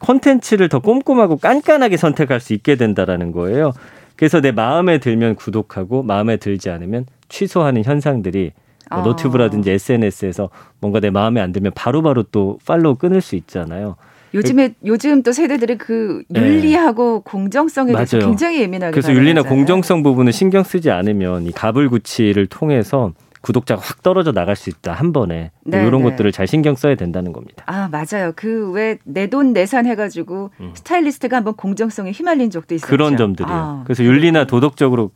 콘텐츠를 0.00 0.68
더 0.68 0.78
꼼꼼하고 0.78 1.36
깐깐하게 1.38 1.96
선택할 1.96 2.38
수 2.38 2.52
있게 2.52 2.76
된다라는 2.76 3.32
거예요. 3.32 3.72
그래서 4.14 4.40
내 4.40 4.52
마음에 4.52 4.98
들면 4.98 5.34
구독하고 5.34 6.04
마음에 6.04 6.36
들지 6.36 6.70
않으면 6.70 7.06
취소하는 7.28 7.82
현상들이 7.82 8.52
뭐 8.90 9.00
아. 9.00 9.02
노트브라든지 9.02 9.72
SNS에서 9.72 10.50
뭔가 10.78 11.00
내 11.00 11.10
마음에 11.10 11.40
안 11.40 11.50
들면 11.50 11.72
바로바로 11.74 12.22
또 12.30 12.58
팔로우 12.66 12.94
끊을 12.94 13.20
수 13.20 13.34
있잖아요. 13.34 13.96
요즘에 14.34 14.74
요즘 14.84 15.22
또 15.22 15.32
세대들이 15.32 15.78
그 15.78 16.22
윤리하고 16.34 17.20
공정성에 17.22 17.92
대해서 17.92 18.16
네. 18.18 18.22
맞아요. 18.24 18.30
굉장히 18.30 18.60
예민하게 18.60 18.90
그래서 18.92 19.12
윤리나. 19.14 19.42
공정성 19.42 20.02
부분을 20.02 20.32
신경 20.32 20.62
쓰지 20.64 20.90
않으면 20.90 21.46
이 21.46 21.52
가불구치를 21.52 22.46
통해서 22.48 23.12
구독자가 23.42 23.80
확 23.82 24.02
떨어져 24.02 24.32
나갈 24.32 24.56
수 24.56 24.70
있다 24.70 24.94
한 24.94 25.12
번에 25.12 25.50
네, 25.64 25.86
이런 25.86 26.02
네. 26.02 26.10
것들을 26.10 26.32
잘 26.32 26.46
신경 26.46 26.74
써야 26.76 26.94
된다는 26.94 27.32
겁니다. 27.32 27.62
아 27.66 27.88
맞아요. 27.92 28.32
그 28.34 28.72
왜 28.74 28.98
내 29.04 29.26
돈 29.28 29.52
내산 29.52 29.84
해가지고 29.86 30.50
음. 30.60 30.70
스타일리스트가 30.74 31.36
한번 31.36 31.54
공정성에 31.54 32.10
휘말린 32.10 32.50
적도 32.50 32.74
있었죠. 32.74 32.88
그런 32.90 33.16
점들이에요. 33.18 33.54
아, 33.56 33.82
그래서 33.84 34.02
윤리나 34.02 34.46
도덕적으로 34.46 35.10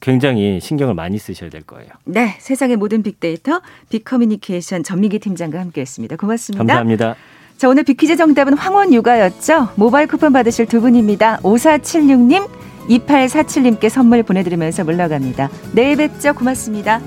굉장히 0.00 0.60
신경을 0.60 0.94
많이 0.94 1.18
쓰셔야 1.18 1.50
될 1.50 1.62
거예요. 1.62 1.88
네, 2.04 2.34
세상의 2.38 2.76
모든 2.76 3.02
빅데이터 3.02 3.60
빅커뮤니케이션 3.90 4.82
전민기 4.82 5.18
팀장과 5.18 5.58
함께했습니다. 5.60 6.16
고맙습니다. 6.16 6.58
감사합니다. 6.64 7.16
자 7.62 7.68
오늘 7.68 7.84
빅퀴즈 7.84 8.16
정답은 8.16 8.54
황원 8.54 8.92
육아였죠. 8.92 9.68
모바일 9.76 10.08
쿠폰 10.08 10.32
받으실 10.32 10.66
두 10.66 10.80
분입니다. 10.80 11.38
5476님, 11.44 12.48
2847님께 12.88 13.88
선물 13.88 14.24
보내드리면서 14.24 14.82
물러갑니다. 14.82 15.48
내일 15.70 15.94
뵙죠. 15.94 16.34
고맙습니다. 16.34 17.00